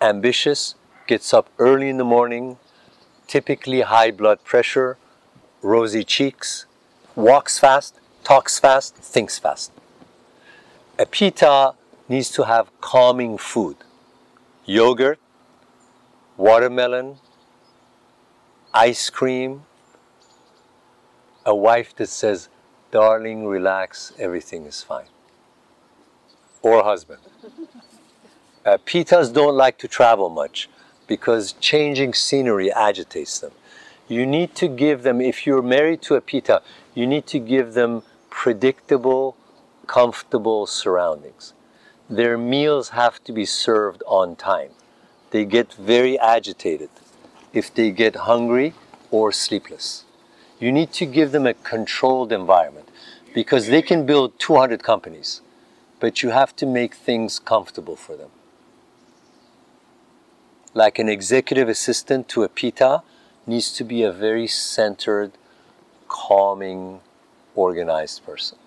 ambitious, 0.00 0.76
gets 1.06 1.34
up 1.34 1.50
early 1.58 1.88
in 1.88 1.98
the 1.98 2.04
morning, 2.04 2.58
typically 3.26 3.80
high 3.82 4.10
blood 4.10 4.42
pressure, 4.44 4.96
rosy 5.62 6.04
cheeks, 6.04 6.66
walks 7.16 7.58
fast, 7.58 7.98
talks 8.24 8.58
fast, 8.58 8.94
thinks 8.96 9.38
fast. 9.38 9.72
A 10.98 11.06
Pitta 11.06 11.74
needs 12.08 12.30
to 12.30 12.44
have 12.44 12.70
calming 12.80 13.36
food 13.36 13.76
yogurt, 14.64 15.18
watermelon, 16.36 17.16
ice 18.74 19.10
cream, 19.10 19.62
a 21.46 21.54
wife 21.54 21.94
that 21.96 22.08
says, 22.08 22.48
Darling, 22.90 23.46
relax, 23.46 24.12
everything 24.18 24.66
is 24.66 24.82
fine. 24.82 25.06
Or 26.60 26.82
husband. 26.82 27.20
Uh, 28.64 28.78
Pittas 28.84 29.32
don't 29.32 29.54
like 29.54 29.78
to 29.78 29.88
travel 29.88 30.28
much 30.28 30.68
because 31.06 31.52
changing 31.52 32.14
scenery 32.14 32.72
agitates 32.72 33.38
them. 33.38 33.52
You 34.08 34.26
need 34.26 34.56
to 34.56 34.66
give 34.66 35.04
them, 35.04 35.20
if 35.20 35.46
you're 35.46 35.62
married 35.62 36.02
to 36.02 36.16
a 36.16 36.20
pitta, 36.20 36.62
you 36.94 37.06
need 37.06 37.26
to 37.28 37.38
give 37.38 37.74
them 37.74 38.02
predictable, 38.28 39.36
comfortable 39.86 40.66
surroundings. 40.66 41.54
Their 42.10 42.36
meals 42.36 42.90
have 42.90 43.22
to 43.24 43.32
be 43.32 43.44
served 43.44 44.02
on 44.06 44.34
time. 44.34 44.70
They 45.30 45.44
get 45.44 45.72
very 45.74 46.18
agitated 46.18 46.90
if 47.52 47.72
they 47.72 47.90
get 47.90 48.16
hungry 48.16 48.74
or 49.10 49.30
sleepless. 49.32 50.05
You 50.58 50.72
need 50.72 50.92
to 50.92 51.06
give 51.06 51.32
them 51.32 51.46
a 51.46 51.54
controlled 51.54 52.32
environment 52.32 52.88
because 53.34 53.66
they 53.66 53.82
can 53.82 54.06
build 54.06 54.38
200 54.38 54.82
companies, 54.82 55.42
but 56.00 56.22
you 56.22 56.30
have 56.30 56.56
to 56.56 56.66
make 56.66 56.94
things 56.94 57.38
comfortable 57.38 57.96
for 57.96 58.16
them. 58.16 58.30
Like 60.72 60.98
an 60.98 61.08
executive 61.08 61.68
assistant 61.68 62.28
to 62.28 62.42
a 62.42 62.48
pitta 62.48 63.02
needs 63.46 63.72
to 63.74 63.84
be 63.84 64.02
a 64.02 64.12
very 64.12 64.46
centered, 64.46 65.32
calming, 66.08 67.00
organized 67.54 68.24
person. 68.24 68.58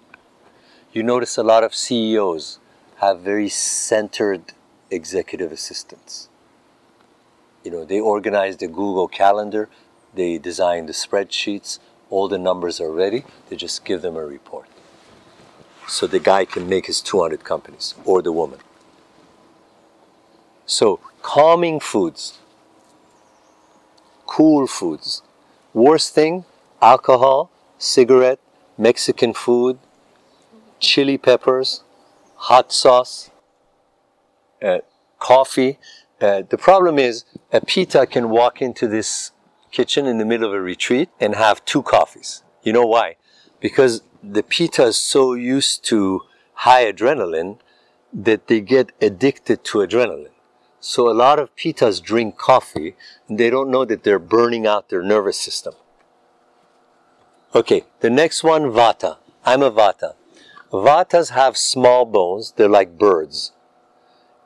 You 0.91 1.03
notice 1.03 1.37
a 1.37 1.43
lot 1.43 1.63
of 1.63 1.75
CEOs 1.75 2.59
have 2.97 3.19
very 3.19 3.49
centered 3.49 4.53
executive 4.89 5.51
assistants. 5.51 6.29
You 7.63 7.71
know, 7.71 7.85
they 7.85 7.99
organize 7.99 8.57
the 8.57 8.67
Google 8.67 9.07
Calendar, 9.07 9.69
they 10.13 10.37
design 10.37 10.85
the 10.85 10.93
spreadsheets, 10.93 11.79
all 12.09 12.27
the 12.27 12.37
numbers 12.37 12.79
are 12.81 12.91
ready, 12.91 13.23
they 13.49 13.55
just 13.55 13.85
give 13.85 14.01
them 14.01 14.15
a 14.15 14.25
report. 14.25 14.67
So 15.87 16.07
the 16.07 16.19
guy 16.19 16.45
can 16.45 16.67
make 16.67 16.85
his 16.85 17.01
200 17.01 17.43
companies, 17.43 17.95
or 18.05 18.21
the 18.21 18.31
woman. 18.31 18.59
So, 20.65 20.99
calming 21.23 21.79
foods, 21.79 22.37
cool 24.27 24.67
foods. 24.67 25.23
Worst 25.73 26.13
thing 26.13 26.45
alcohol, 26.81 27.51
cigarette, 27.77 28.39
Mexican 28.77 29.33
food, 29.33 29.79
chili 30.79 31.17
peppers, 31.17 31.83
hot 32.35 32.71
sauce, 32.71 33.31
uh, 34.61 34.79
coffee. 35.17 35.77
Uh, 36.21 36.43
the 36.47 36.57
problem 36.57 36.99
is 36.99 37.25
a 37.51 37.61
pitta 37.61 38.05
can 38.05 38.29
walk 38.29 38.61
into 38.61 38.87
this 38.87 39.31
kitchen 39.71 40.05
in 40.05 40.17
the 40.17 40.25
middle 40.25 40.47
of 40.47 40.53
a 40.53 40.61
retreat 40.61 41.09
and 41.19 41.35
have 41.35 41.63
two 41.65 41.83
coffees. 41.83 42.43
You 42.63 42.73
know 42.73 42.85
why? 42.85 43.15
Because 43.59 44.01
the 44.23 44.43
pitta 44.43 44.85
is 44.85 44.97
so 44.97 45.33
used 45.33 45.83
to 45.85 46.21
high 46.53 46.91
adrenaline 46.91 47.59
that 48.11 48.47
they 48.47 48.59
get 48.59 48.91
addicted 49.01 49.63
to 49.65 49.79
adrenaline. 49.79 50.31
So 50.79 51.09
a 51.09 51.13
lot 51.13 51.39
of 51.39 51.55
pittas 51.55 52.01
drink 52.01 52.37
coffee 52.37 52.95
and 53.27 53.37
they 53.37 53.49
don't 53.49 53.69
know 53.69 53.85
that 53.85 54.03
they're 54.03 54.19
burning 54.19 54.65
out 54.65 54.89
their 54.89 55.03
nervous 55.03 55.39
system. 55.39 55.73
Okay, 57.53 57.83
the 57.99 58.09
next 58.09 58.43
one, 58.43 58.63
vata. 58.63 59.17
I'm 59.43 59.61
a 59.61 59.71
vata. 59.71 60.13
Vatas 60.71 61.31
have 61.31 61.57
small 61.57 62.05
bones, 62.05 62.53
they're 62.55 62.69
like 62.69 62.97
birds. 62.97 63.53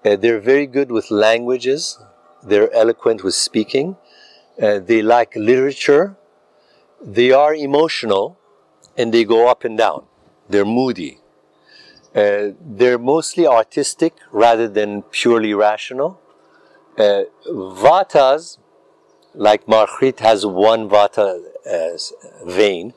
Uh, 0.06 0.16
they're 0.16 0.40
very 0.40 0.66
good 0.66 0.92
with 0.92 1.12
languages, 1.12 2.00
they're 2.42 2.74
eloquent 2.74 3.24
with 3.24 3.34
speaking, 3.34 3.98
uh, 4.62 4.80
they 4.80 5.02
like 5.02 5.36
literature, 5.36 6.16
they 7.02 7.32
are 7.32 7.54
emotional, 7.54 8.38
and 8.98 9.14
they 9.14 9.24
go 9.24 9.48
up 9.48 9.64
and 9.64 9.78
down. 9.78 10.06
They're 10.50 10.66
moody. 10.66 11.20
Uh, 12.16 12.50
they're 12.62 13.00
mostly 13.00 13.48
artistic 13.48 14.14
rather 14.32 14.68
than 14.68 15.02
purely 15.04 15.54
rational. 15.54 16.20
Uh, 16.98 17.24
vatas, 17.48 18.60
like 19.34 19.66
Margrit 19.66 20.20
has 20.20 20.46
one 20.46 20.88
vata 20.88 21.42
uh, 21.66 21.98
vein, 22.46 22.94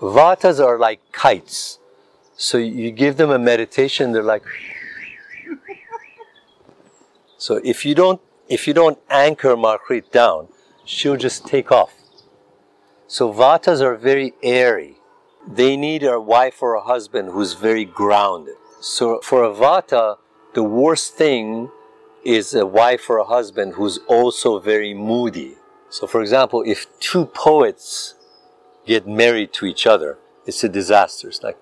vatas 0.00 0.58
are 0.58 0.78
like 0.78 1.00
kites. 1.12 1.78
So 2.36 2.58
you 2.58 2.90
give 2.90 3.16
them 3.16 3.30
a 3.30 3.38
meditation, 3.38 4.12
they're 4.12 4.22
like. 4.22 4.44
So 7.38 7.60
if 7.62 7.84
you 7.84 7.94
don't 7.94 8.20
if 8.48 8.66
you 8.66 8.74
don't 8.74 8.98
anchor 9.10 9.56
Margrit 9.56 10.10
down, 10.10 10.48
she'll 10.86 11.16
just 11.16 11.46
take 11.46 11.70
off. 11.70 11.92
So 13.06 13.32
vatas 13.32 13.80
are 13.82 13.96
very 13.96 14.32
airy. 14.42 14.96
They 15.46 15.76
need 15.76 16.02
a 16.02 16.20
wife 16.20 16.62
or 16.62 16.74
a 16.74 16.80
husband 16.80 17.30
who's 17.30 17.52
very 17.52 17.84
grounded. 17.84 18.56
So 18.80 19.20
for 19.20 19.44
a 19.44 19.50
vata, 19.50 20.16
the 20.54 20.62
worst 20.62 21.14
thing 21.14 21.70
is 22.24 22.54
a 22.54 22.66
wife 22.66 23.08
or 23.10 23.18
a 23.18 23.24
husband 23.24 23.74
who's 23.74 23.98
also 24.08 24.58
very 24.58 24.94
moody. 24.94 25.56
So 25.90 26.06
for 26.06 26.20
example, 26.22 26.62
if 26.66 26.86
two 26.98 27.26
poets 27.26 28.14
get 28.86 29.06
married 29.06 29.52
to 29.54 29.66
each 29.66 29.86
other, 29.86 30.18
it's 30.46 30.64
a 30.64 30.68
disaster. 30.68 31.28
It's 31.28 31.42
like, 31.42 31.58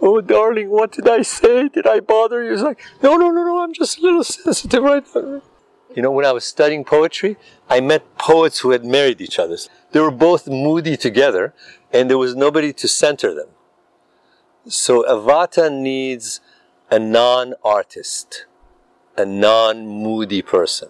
oh 0.00 0.20
darling, 0.20 0.70
what 0.70 0.92
did 0.92 1.08
I 1.08 1.22
say? 1.22 1.68
Did 1.68 1.86
I 1.86 2.00
bother 2.00 2.44
you? 2.44 2.52
It's 2.52 2.62
like, 2.62 2.80
no, 3.02 3.16
no, 3.16 3.30
no, 3.30 3.44
no, 3.44 3.62
I'm 3.62 3.72
just 3.72 3.98
a 3.98 4.02
little 4.02 4.24
sensitive 4.24 4.82
right 4.82 5.04
now. 5.14 5.42
You 5.94 6.02
know, 6.02 6.10
when 6.10 6.26
I 6.26 6.32
was 6.32 6.44
studying 6.44 6.84
poetry, 6.84 7.36
I 7.68 7.80
met 7.80 8.18
poets 8.18 8.60
who 8.60 8.72
had 8.72 8.84
married 8.84 9.20
each 9.20 9.38
other. 9.38 9.56
They 9.92 10.00
were 10.00 10.10
both 10.10 10.48
moody 10.48 10.96
together, 10.96 11.54
and 11.92 12.10
there 12.10 12.18
was 12.18 12.34
nobody 12.34 12.72
to 12.72 12.88
center 12.88 13.32
them. 13.32 13.48
So 14.66 15.04
A 15.06 15.14
vata 15.14 15.70
needs 15.70 16.40
a 16.90 16.98
non-artist, 16.98 18.46
a 19.16 19.24
non-moody 19.24 20.42
person. 20.42 20.88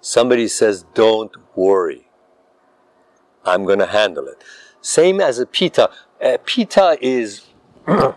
Somebody 0.00 0.46
says, 0.46 0.84
don't 0.94 1.32
worry. 1.56 2.06
I'm 3.44 3.64
going 3.64 3.80
to 3.80 3.86
handle 3.86 4.28
it. 4.28 4.42
Same 4.80 5.20
as 5.20 5.40
a 5.40 5.46
pitta. 5.46 5.90
A 6.20 6.38
pitta 6.38 6.98
is, 7.00 7.46
A 7.86 8.14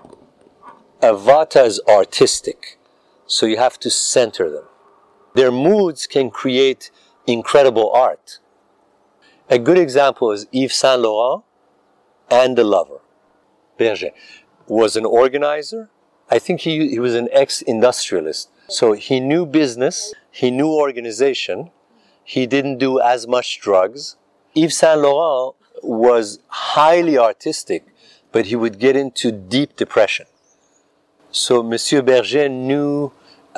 vata 1.01 1.65
is 1.65 1.81
artistic. 1.87 2.77
So 3.25 3.47
you 3.47 3.57
have 3.57 3.79
to 3.79 3.89
center 3.89 4.51
them. 4.51 4.65
Their 5.35 5.51
moods 5.51 6.07
can 6.07 6.29
create 6.29 6.91
incredible 7.27 7.91
art. 7.91 8.39
A 9.49 9.57
good 9.59 9.77
example 9.77 10.31
is 10.31 10.47
Yves 10.51 10.73
Saint 10.73 11.01
Laurent 11.01 11.43
and 12.29 12.57
the 12.57 12.63
lover. 12.63 12.99
Berger 13.77 14.11
was 14.67 14.95
an 14.95 15.05
organizer. 15.05 15.89
I 16.29 16.39
think 16.39 16.61
he, 16.61 16.89
he 16.89 16.99
was 16.99 17.15
an 17.15 17.29
ex 17.31 17.61
industrialist. 17.61 18.49
So 18.67 18.93
he 18.93 19.19
knew 19.19 19.45
business, 19.45 20.13
he 20.29 20.51
knew 20.51 20.71
organization, 20.71 21.71
he 22.23 22.45
didn't 22.45 22.77
do 22.77 22.99
as 22.99 23.27
much 23.27 23.59
drugs. 23.59 24.15
Yves 24.55 24.77
Saint 24.77 25.01
Laurent 25.01 25.55
was 25.81 26.39
highly 26.47 27.17
artistic, 27.17 27.87
but 28.31 28.47
he 28.47 28.55
would 28.55 28.77
get 28.77 28.95
into 28.95 29.31
deep 29.31 29.75
depression. 29.75 30.27
So 31.31 31.63
Monsieur 31.63 32.01
Berger 32.01 32.49
knew 32.49 33.11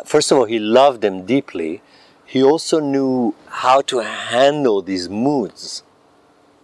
first 0.06 0.32
of 0.32 0.38
all, 0.38 0.46
he 0.46 0.60
loved 0.60 1.02
them 1.02 1.26
deeply. 1.26 1.82
He 2.26 2.44
also 2.44 2.80
knew 2.80 3.36
how 3.48 3.82
to 3.82 4.00
handle 4.00 4.82
these 4.82 5.10
moods 5.10 5.84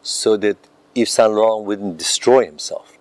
so 0.01 0.37
that 0.37 0.57
Yves 0.95 1.11
Saint 1.11 1.33
Laurent 1.33 1.65
wouldn't 1.65 1.97
destroy 1.97 2.45
himself. 2.45 2.97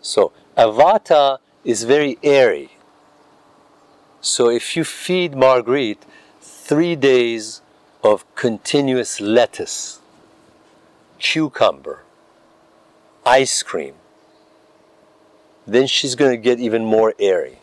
So, 0.00 0.32
A 0.56 0.66
vata 0.68 1.38
is 1.64 1.84
very 1.84 2.18
airy. 2.22 2.70
So, 4.20 4.48
if 4.48 4.76
you 4.76 4.84
feed 4.84 5.34
Marguerite 5.34 6.04
three 6.40 6.96
days 6.96 7.60
of 8.02 8.24
continuous 8.34 9.20
lettuce, 9.20 10.00
cucumber, 11.18 12.04
ice 13.26 13.62
cream, 13.62 13.94
then 15.66 15.86
she's 15.86 16.14
going 16.14 16.30
to 16.30 16.36
get 16.36 16.60
even 16.60 16.84
more 16.84 17.14
airy 17.18 17.58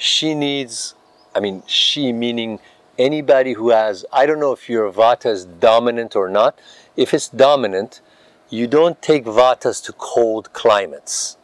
she 0.00 0.34
needs, 0.34 0.94
I 1.34 1.40
mean, 1.40 1.62
she 1.66 2.10
meaning 2.10 2.58
anybody 2.98 3.52
who 3.52 3.68
has, 3.68 4.06
I 4.10 4.24
don't 4.24 4.40
know 4.40 4.52
if 4.52 4.66
your 4.66 4.90
vata 4.90 5.26
is 5.26 5.44
dominant 5.44 6.16
or 6.16 6.30
not. 6.30 6.58
If 6.96 7.12
it's 7.12 7.28
dominant, 7.28 8.00
you 8.48 8.66
don't 8.66 9.02
take 9.02 9.26
vatas 9.26 9.84
to 9.84 9.92
cold 9.92 10.54
climates. 10.54 11.36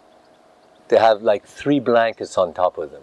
They 0.88 0.96
have 0.96 1.20
like 1.20 1.44
three 1.44 1.80
blankets 1.80 2.38
on 2.38 2.54
top 2.54 2.78
of 2.78 2.92
them. 2.92 3.02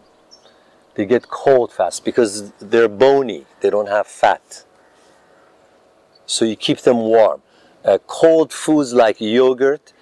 They 0.96 1.06
get 1.06 1.30
cold 1.30 1.72
fast 1.72 2.04
because 2.04 2.52
they're 2.54 2.90
bony, 2.90 3.46
they 3.62 3.70
don't 3.70 3.90
have 3.90 4.08
fat. 4.08 4.66
So 6.26 6.46
you 6.46 6.56
keep 6.56 6.80
them 6.80 6.98
warm. 6.98 7.44
Uh, 7.86 8.00
cold 8.08 8.52
foods 8.52 8.92
like 8.96 9.22
yogurt, 9.22 9.94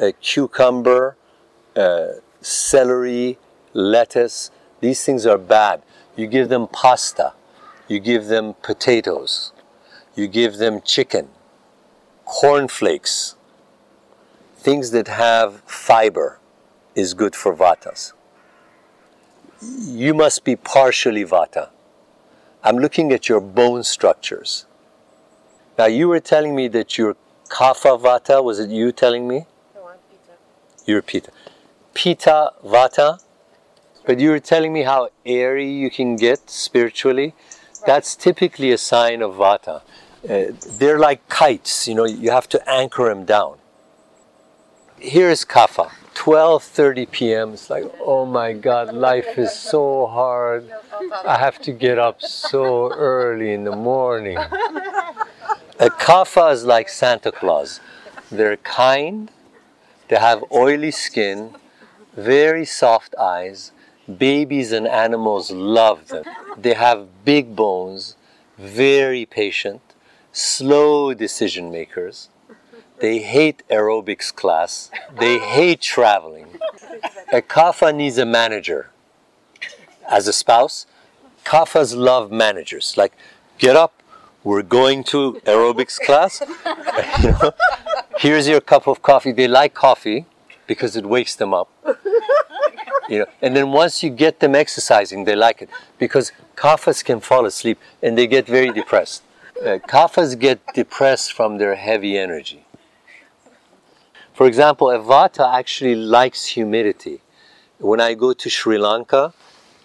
uh, 0.00 0.12
cucumber, 0.20 1.16
uh, 1.74 2.08
celery, 2.42 3.38
lettuce, 3.72 4.50
these 4.80 5.04
things 5.04 5.26
are 5.26 5.38
bad. 5.38 5.82
You 6.16 6.26
give 6.26 6.48
them 6.48 6.66
pasta, 6.66 7.34
you 7.88 8.00
give 8.00 8.26
them 8.26 8.54
potatoes, 8.62 9.52
you 10.14 10.26
give 10.26 10.56
them 10.58 10.80
chicken, 10.82 11.28
cornflakes, 12.24 13.36
things 14.56 14.90
that 14.90 15.08
have 15.08 15.60
fiber 15.66 16.38
is 16.94 17.14
good 17.14 17.34
for 17.34 17.54
vatas. 17.54 18.12
You 19.62 20.14
must 20.14 20.44
be 20.44 20.56
partially 20.56 21.24
vata. 21.24 21.68
I'm 22.62 22.76
looking 22.76 23.12
at 23.12 23.28
your 23.28 23.40
bone 23.40 23.82
structures. 23.82 24.66
Now, 25.78 25.86
you 25.86 26.08
were 26.08 26.20
telling 26.20 26.54
me 26.54 26.68
that 26.68 26.98
you're 26.98 27.16
kapha 27.48 27.98
vata. 28.00 28.42
Was 28.42 28.58
it 28.58 28.70
you 28.70 28.92
telling 28.92 29.26
me? 29.26 29.46
No, 29.74 29.88
I'm 29.88 29.98
pitta. 30.10 30.36
You're 30.86 31.02
pitta. 31.02 31.30
Pitta 31.94 32.52
vata 32.64 33.20
but 34.10 34.18
you 34.18 34.30
were 34.30 34.40
telling 34.40 34.72
me 34.72 34.82
how 34.82 35.08
airy 35.24 35.70
you 35.70 35.88
can 35.88 36.16
get 36.16 36.50
spiritually. 36.50 37.26
Right. 37.26 37.86
That's 37.86 38.16
typically 38.16 38.72
a 38.72 38.76
sign 38.76 39.22
of 39.22 39.34
vata. 39.34 39.82
Uh, 40.28 40.52
they're 40.78 40.98
like 40.98 41.28
kites, 41.28 41.86
you 41.86 41.94
know, 41.94 42.06
you 42.06 42.32
have 42.32 42.48
to 42.48 42.58
anchor 42.68 43.04
them 43.08 43.24
down. 43.24 43.58
Here's 44.98 45.44
Kapha, 45.44 45.92
12:30 46.16 47.08
p.m. 47.12 47.52
It's 47.54 47.70
like, 47.70 47.84
oh 48.00 48.26
my 48.26 48.52
God, 48.52 48.92
life 48.92 49.38
is 49.38 49.52
so 49.52 50.08
hard. 50.08 50.68
I 51.24 51.38
have 51.38 51.60
to 51.66 51.70
get 51.70 51.96
up 51.96 52.20
so 52.20 52.92
early 52.92 53.52
in 53.52 53.62
the 53.62 53.76
morning. 53.92 54.38
A 55.86 55.90
Kapha 56.06 56.52
is 56.52 56.64
like 56.64 56.88
Santa 56.88 57.30
Claus. 57.30 57.78
They're 58.28 58.56
kind, 58.56 59.30
they 60.08 60.16
have 60.16 60.42
oily 60.50 60.90
skin, 60.90 61.54
very 62.16 62.64
soft 62.64 63.14
eyes. 63.14 63.70
Babies 64.18 64.72
and 64.72 64.86
animals 64.86 65.50
love 65.50 66.08
them. 66.08 66.24
They 66.56 66.74
have 66.74 67.24
big 67.24 67.54
bones, 67.54 68.16
very 68.58 69.26
patient, 69.26 69.82
slow 70.32 71.14
decision 71.14 71.70
makers. 71.70 72.28
They 73.00 73.18
hate 73.18 73.62
aerobics 73.70 74.34
class. 74.34 74.90
They 75.18 75.38
hate 75.38 75.80
traveling. 75.80 76.58
A 77.32 77.40
kapha 77.40 77.94
needs 77.94 78.18
a 78.18 78.26
manager. 78.26 78.90
As 80.08 80.26
a 80.28 80.32
spouse, 80.32 80.86
kaphas 81.44 81.96
love 81.96 82.30
managers. 82.30 82.96
Like, 82.96 83.12
get 83.58 83.76
up, 83.76 84.02
we're 84.44 84.62
going 84.62 85.04
to 85.04 85.40
aerobics 85.46 85.98
class. 86.00 86.42
you 87.22 87.30
know, 87.30 87.52
here's 88.18 88.48
your 88.48 88.60
cup 88.60 88.86
of 88.86 89.02
coffee. 89.02 89.32
They 89.32 89.48
like 89.48 89.74
coffee 89.74 90.26
because 90.70 90.94
it 90.94 91.04
wakes 91.04 91.34
them 91.34 91.52
up. 91.52 91.68
You 93.08 93.18
know, 93.20 93.26
and 93.42 93.56
then 93.56 93.72
once 93.72 94.04
you 94.04 94.10
get 94.24 94.38
them 94.38 94.54
exercising, 94.54 95.24
they 95.24 95.34
like 95.34 95.60
it 95.64 95.68
because 95.98 96.30
kaphas 96.54 97.04
can 97.04 97.18
fall 97.18 97.44
asleep 97.44 97.78
and 98.00 98.16
they 98.16 98.28
get 98.28 98.46
very 98.46 98.70
depressed. 98.80 99.24
Uh, 99.60 99.78
kaphas 99.92 100.38
get 100.38 100.58
depressed 100.80 101.32
from 101.32 101.58
their 101.58 101.74
heavy 101.74 102.16
energy. 102.16 102.60
For 104.32 104.46
example, 104.46 104.86
a 104.98 105.00
vata 105.00 105.44
actually 105.60 105.96
likes 105.96 106.42
humidity. 106.58 107.16
When 107.78 108.00
I 108.00 108.14
go 108.14 108.32
to 108.32 108.48
Sri 108.48 108.78
Lanka, 108.78 109.34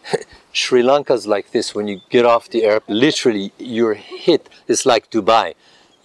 Sri 0.61 0.83
Lanka 0.83 1.13
is 1.13 1.25
like 1.25 1.47
this. 1.55 1.73
When 1.73 1.87
you 1.87 2.01
get 2.11 2.25
off 2.25 2.43
the 2.55 2.63
airplane, 2.63 2.99
literally 2.99 3.51
you're 3.57 3.95
hit. 3.95 4.43
It's 4.67 4.85
like 4.85 5.09
Dubai. 5.09 5.55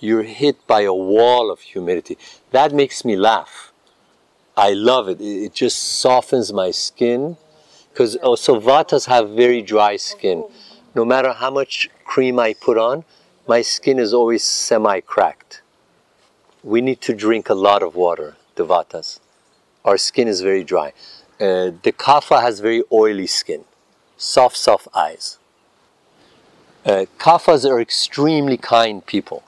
You're 0.06 0.28
hit 0.40 0.56
by 0.66 0.80
a 0.94 0.94
wall 0.94 1.50
of 1.50 1.60
humidity. 1.72 2.16
That 2.52 2.72
makes 2.72 3.04
me 3.04 3.14
laugh. 3.14 3.69
I 4.60 4.74
love 4.74 5.08
it. 5.08 5.22
It 5.22 5.54
just 5.54 5.78
softens 5.78 6.52
my 6.52 6.70
skin. 6.70 7.38
Because 7.88 8.16
also 8.16 8.56
oh, 8.56 8.60
vatas 8.60 9.06
have 9.06 9.30
very 9.30 9.62
dry 9.62 9.96
skin. 9.96 10.44
No 10.94 11.02
matter 11.02 11.32
how 11.32 11.50
much 11.50 11.88
cream 12.04 12.38
I 12.38 12.52
put 12.52 12.76
on, 12.76 13.04
my 13.48 13.62
skin 13.62 13.98
is 13.98 14.12
always 14.12 14.44
semi-cracked. 14.44 15.62
We 16.62 16.82
need 16.82 17.00
to 17.00 17.14
drink 17.14 17.48
a 17.48 17.54
lot 17.54 17.82
of 17.82 17.94
water 17.94 18.36
the 18.56 18.66
vatas. 18.66 19.18
Our 19.82 19.96
skin 19.96 20.28
is 20.28 20.42
very 20.42 20.62
dry. 20.62 20.92
Uh, 21.40 21.72
the 21.82 21.94
kapha 21.96 22.42
has 22.42 22.60
very 22.60 22.82
oily 22.92 23.26
skin, 23.26 23.64
soft, 24.18 24.58
soft 24.58 24.88
eyes. 24.94 25.38
Uh, 26.84 27.06
kaphas 27.18 27.64
are 27.64 27.80
extremely 27.80 28.58
kind 28.58 29.06
people. 29.06 29.42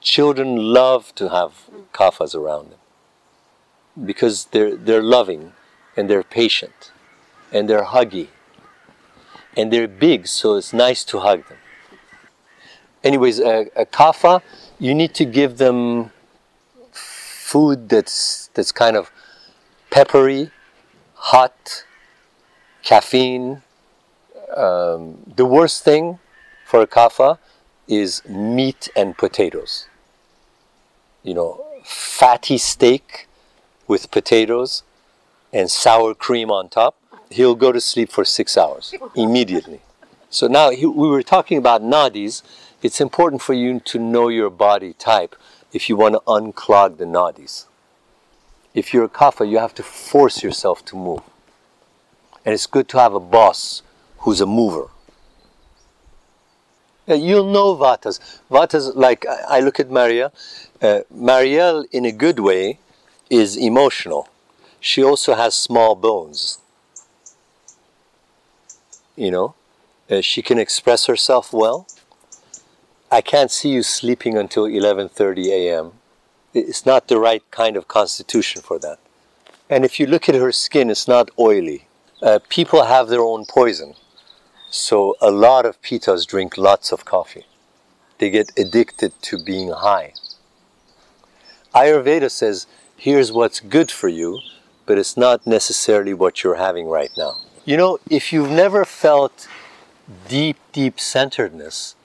Children 0.00 0.56
love 0.56 1.14
to 1.16 1.28
have 1.28 1.68
kaphas 1.92 2.34
around 2.34 2.70
them 2.70 2.78
because 4.02 4.46
they're, 4.46 4.76
they're 4.76 5.02
loving 5.02 5.52
and 5.96 6.08
they're 6.10 6.22
patient 6.22 6.92
and 7.52 7.68
they're 7.68 7.84
huggy 7.84 8.28
and 9.56 9.72
they're 9.72 9.88
big, 9.88 10.26
so 10.26 10.56
it's 10.56 10.72
nice 10.72 11.04
to 11.04 11.20
hug 11.20 11.48
them. 11.48 11.58
Anyways, 13.04 13.38
a, 13.38 13.66
a 13.76 13.86
kapha, 13.86 14.42
you 14.78 14.94
need 14.94 15.14
to 15.14 15.24
give 15.24 15.58
them 15.58 16.10
food 16.90 17.88
that's 17.88 18.48
that's 18.54 18.72
kind 18.72 18.96
of 18.96 19.12
peppery, 19.90 20.50
hot, 21.14 21.84
caffeine. 22.82 23.62
Um, 24.56 25.32
the 25.36 25.44
worst 25.44 25.84
thing 25.84 26.18
for 26.64 26.80
a 26.80 26.86
kapha 26.86 27.38
is 27.86 28.24
meat 28.26 28.88
and 28.96 29.16
potatoes. 29.16 29.86
You 31.22 31.34
know, 31.34 31.64
fatty 31.84 32.58
steak 32.58 33.28
with 33.86 34.10
potatoes 34.10 34.82
and 35.52 35.70
sour 35.70 36.14
cream 36.14 36.50
on 36.50 36.68
top. 36.68 36.96
He'll 37.30 37.54
go 37.54 37.72
to 37.72 37.80
sleep 37.80 38.10
for 38.10 38.24
six 38.24 38.56
hours 38.56 38.94
immediately. 39.14 39.80
So 40.30 40.46
now 40.46 40.70
he, 40.70 40.86
we 40.86 41.08
were 41.08 41.22
talking 41.22 41.58
about 41.58 41.82
nadis. 41.82 42.42
It's 42.82 43.00
important 43.00 43.40
for 43.40 43.54
you 43.54 43.80
to 43.80 43.98
know 43.98 44.28
your 44.28 44.50
body 44.50 44.92
type 44.94 45.36
if 45.72 45.88
you 45.88 45.96
want 45.96 46.14
to 46.14 46.20
unclog 46.26 46.98
the 46.98 47.04
nadis. 47.04 47.66
If 48.74 48.92
you're 48.92 49.04
a 49.04 49.08
kapha, 49.08 49.48
you 49.48 49.58
have 49.58 49.74
to 49.74 49.82
force 49.82 50.42
yourself 50.42 50.84
to 50.86 50.96
move. 50.96 51.22
And 52.44 52.52
it's 52.52 52.66
good 52.66 52.88
to 52.90 52.98
have 52.98 53.14
a 53.14 53.20
boss 53.20 53.82
who's 54.18 54.40
a 54.40 54.46
mover. 54.46 54.88
You'll 57.06 57.50
know 57.52 57.76
vatas. 57.76 58.18
Vatas, 58.50 58.94
like 58.94 59.26
I 59.48 59.60
look 59.60 59.78
at 59.78 59.90
Maria, 59.90 60.32
uh, 60.80 61.00
Marielle, 61.14 61.84
in 61.92 62.04
a 62.06 62.12
good 62.12 62.40
way, 62.40 62.78
is 63.34 63.56
emotional. 63.56 64.28
She 64.80 65.02
also 65.02 65.34
has 65.34 65.54
small 65.54 65.94
bones. 65.94 66.58
You 69.16 69.30
know, 69.30 69.54
uh, 70.10 70.20
she 70.20 70.42
can 70.42 70.58
express 70.58 71.06
herself 71.06 71.52
well. 71.52 71.86
I 73.10 73.20
can't 73.20 73.50
see 73.50 73.70
you 73.70 73.82
sleeping 73.82 74.36
until 74.36 74.64
11:30 74.64 75.46
a.m. 75.58 75.92
It's 76.52 76.84
not 76.86 77.08
the 77.08 77.18
right 77.18 77.44
kind 77.50 77.76
of 77.76 77.88
constitution 77.88 78.62
for 78.62 78.78
that. 78.78 78.98
And 79.68 79.84
if 79.84 79.98
you 79.98 80.06
look 80.06 80.28
at 80.28 80.34
her 80.44 80.52
skin, 80.52 80.90
it's 80.90 81.08
not 81.08 81.30
oily. 81.38 81.88
Uh, 82.22 82.38
people 82.48 82.84
have 82.84 83.08
their 83.08 83.26
own 83.32 83.44
poison. 83.44 83.94
So 84.70 85.16
a 85.20 85.30
lot 85.30 85.66
of 85.66 85.80
pittas 85.82 86.26
drink 86.26 86.56
lots 86.56 86.92
of 86.92 87.04
coffee. 87.04 87.46
They 88.18 88.30
get 88.30 88.52
addicted 88.56 89.12
to 89.28 89.44
being 89.50 89.70
high. 89.70 90.12
Ayurveda 91.74 92.30
says, 92.30 92.66
here's 93.04 93.30
what's 93.30 93.60
good 93.60 93.90
for 93.90 94.08
you, 94.08 94.40
but 94.86 94.96
it's 94.96 95.14
not 95.14 95.46
necessarily 95.46 96.14
what 96.14 96.42
you're 96.42 96.62
having 96.68 96.86
right 96.86 97.10
now. 97.18 97.34
You 97.66 97.76
know, 97.76 97.98
if 98.08 98.32
you've 98.32 98.50
never 98.50 98.86
felt 98.86 99.46
deep, 100.26 100.56
deep 100.72 100.98
centeredness, 100.98 101.96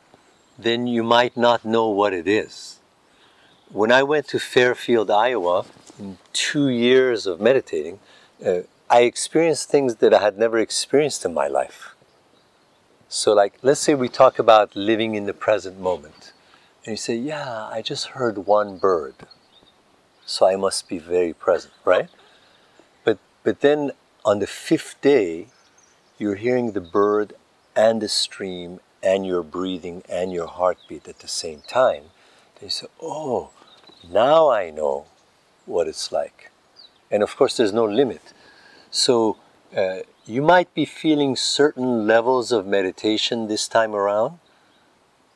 then 0.58 0.88
you 0.88 1.02
might 1.02 1.38
not 1.38 1.64
know 1.64 1.88
what 1.88 2.12
it 2.12 2.28
is. 2.28 2.80
When 3.72 3.94
I 3.94 4.04
went 4.04 4.28
to 4.28 4.40
Fairfield, 4.40 5.10
Iowa, 5.10 5.64
in 5.98 6.18
two 6.34 6.68
years 6.68 7.26
of 7.26 7.40
meditating, 7.40 8.00
uh, 8.46 8.64
I 8.90 9.04
experienced 9.04 9.70
things 9.70 9.96
that 10.02 10.14
I 10.14 10.20
had 10.20 10.38
never 10.38 10.60
experienced 10.60 11.24
in 11.24 11.34
my 11.34 11.48
life. 11.48 11.96
So, 13.08 13.32
like, 13.32 13.54
let's 13.62 13.80
say 13.80 13.96
we 13.96 14.10
talk 14.10 14.38
about 14.38 14.76
living 14.76 15.16
in 15.16 15.28
the 15.28 15.34
present 15.34 15.80
moment. 15.80 16.34
And 16.84 16.92
you 16.92 16.98
say, 16.98 17.16
Yeah, 17.16 17.70
I 17.72 17.82
just 17.82 18.08
heard 18.18 18.46
one 18.46 18.78
bird. 18.78 19.16
So 20.30 20.46
I 20.46 20.58
must 20.58 20.88
be 20.88 21.00
very 21.00 21.34
present, 21.34 21.74
right? 21.84 22.08
But, 23.04 23.18
but 23.44 23.62
then 23.62 23.94
on 24.24 24.38
the 24.38 24.46
fifth 24.46 25.02
day, 25.02 25.48
you're 26.20 26.36
hearing 26.36 26.74
the 26.74 26.82
bird 26.82 27.34
and 27.76 28.00
the 28.00 28.08
stream 28.08 28.80
and 29.02 29.26
your 29.26 29.42
breathing 29.42 30.04
and 30.08 30.32
your 30.32 30.46
heartbeat 30.46 31.08
at 31.08 31.18
the 31.18 31.28
same 31.28 31.64
time, 31.68 32.04
then 32.56 32.66
you 32.66 32.70
say, 32.70 32.86
oh, 33.02 33.50
now 34.08 34.52
I 34.52 34.70
know 34.70 35.08
what 35.66 35.88
it's 35.88 36.12
like. 36.12 36.52
And 37.10 37.24
of 37.24 37.36
course, 37.36 37.58
there's 37.58 37.74
no 37.74 37.86
limit. 37.86 38.32
So 38.92 39.38
uh, 39.76 40.02
you 40.28 40.44
might 40.44 40.72
be 40.76 40.86
feeling 40.86 41.36
certain 41.38 42.06
levels 42.06 42.52
of 42.52 42.68
meditation 42.68 43.48
this 43.48 43.68
time 43.68 43.96
around 43.96 44.38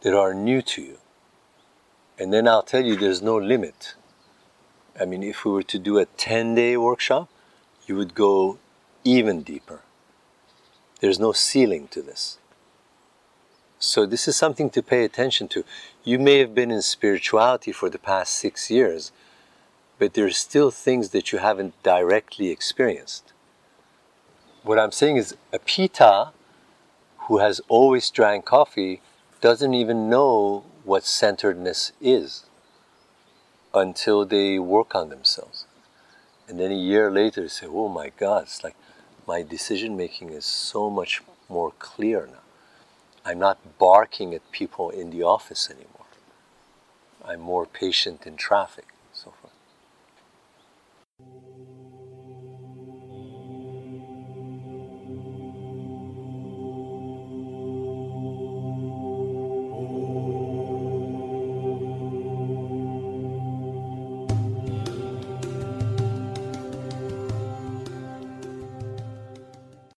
that 0.01 0.13
are 0.13 0.35
new 0.35 0.61
to 0.61 0.83
you. 0.83 0.97
And 2.19 2.31
then 2.31 2.47
I'll 2.47 2.61
tell 2.61 2.85
you 2.85 2.95
there's 2.95 3.23
no 3.23 3.37
limit. 3.37 3.95
I 4.99 5.05
mean, 5.05 5.23
if 5.23 5.43
we 5.43 5.51
were 5.51 5.63
to 5.63 5.79
do 5.79 5.97
a 5.97 6.05
10 6.05 6.55
day 6.55 6.77
workshop, 6.77 7.29
you 7.87 7.95
would 7.95 8.13
go 8.13 8.59
even 9.03 9.41
deeper. 9.41 9.81
There's 10.99 11.19
no 11.19 11.31
ceiling 11.31 11.87
to 11.89 12.01
this. 12.01 12.37
So 13.79 14.05
this 14.05 14.27
is 14.27 14.37
something 14.37 14.69
to 14.69 14.81
pay 14.81 15.03
attention 15.03 15.47
to. 15.49 15.65
You 16.03 16.19
may 16.19 16.37
have 16.39 16.55
been 16.55 16.71
in 16.71 16.81
spirituality 16.81 17.71
for 17.71 17.89
the 17.89 17.99
past 17.99 18.35
six 18.35 18.69
years, 18.69 19.11
but 19.99 20.13
there's 20.13 20.37
still 20.37 20.71
things 20.71 21.09
that 21.09 21.31
you 21.31 21.39
haven't 21.39 21.81
directly 21.83 22.49
experienced. 22.49 23.33
What 24.61 24.79
I'm 24.79 24.93
saying 24.93 25.17
is 25.17 25.35
a 25.51 25.59
pitta 25.59 26.31
who 27.27 27.39
has 27.39 27.59
always 27.67 28.09
drank 28.09 28.45
coffee 28.45 29.01
doesn't 29.41 29.73
even 29.73 30.09
know 30.09 30.63
what 30.85 31.03
centeredness 31.03 31.91
is 31.99 32.45
until 33.73 34.25
they 34.25 34.59
work 34.59 34.95
on 34.95 35.09
themselves. 35.09 35.65
And 36.47 36.59
then 36.59 36.71
a 36.71 36.75
year 36.75 37.09
later, 37.09 37.41
they 37.41 37.47
say, 37.47 37.67
oh 37.69 37.87
my 37.87 38.09
God, 38.09 38.43
it's 38.43 38.63
like 38.63 38.75
my 39.27 39.41
decision 39.41 39.97
making 39.97 40.29
is 40.29 40.45
so 40.45 40.89
much 40.89 41.21
more 41.49 41.71
clear 41.79 42.27
now. 42.27 42.39
I'm 43.25 43.39
not 43.39 43.79
barking 43.79 44.33
at 44.33 44.51
people 44.51 44.89
in 44.89 45.09
the 45.09 45.23
office 45.23 45.69
anymore. 45.69 45.89
I'm 47.25 47.39
more 47.39 47.65
patient 47.65 48.27
in 48.27 48.35
traffic. 48.35 48.92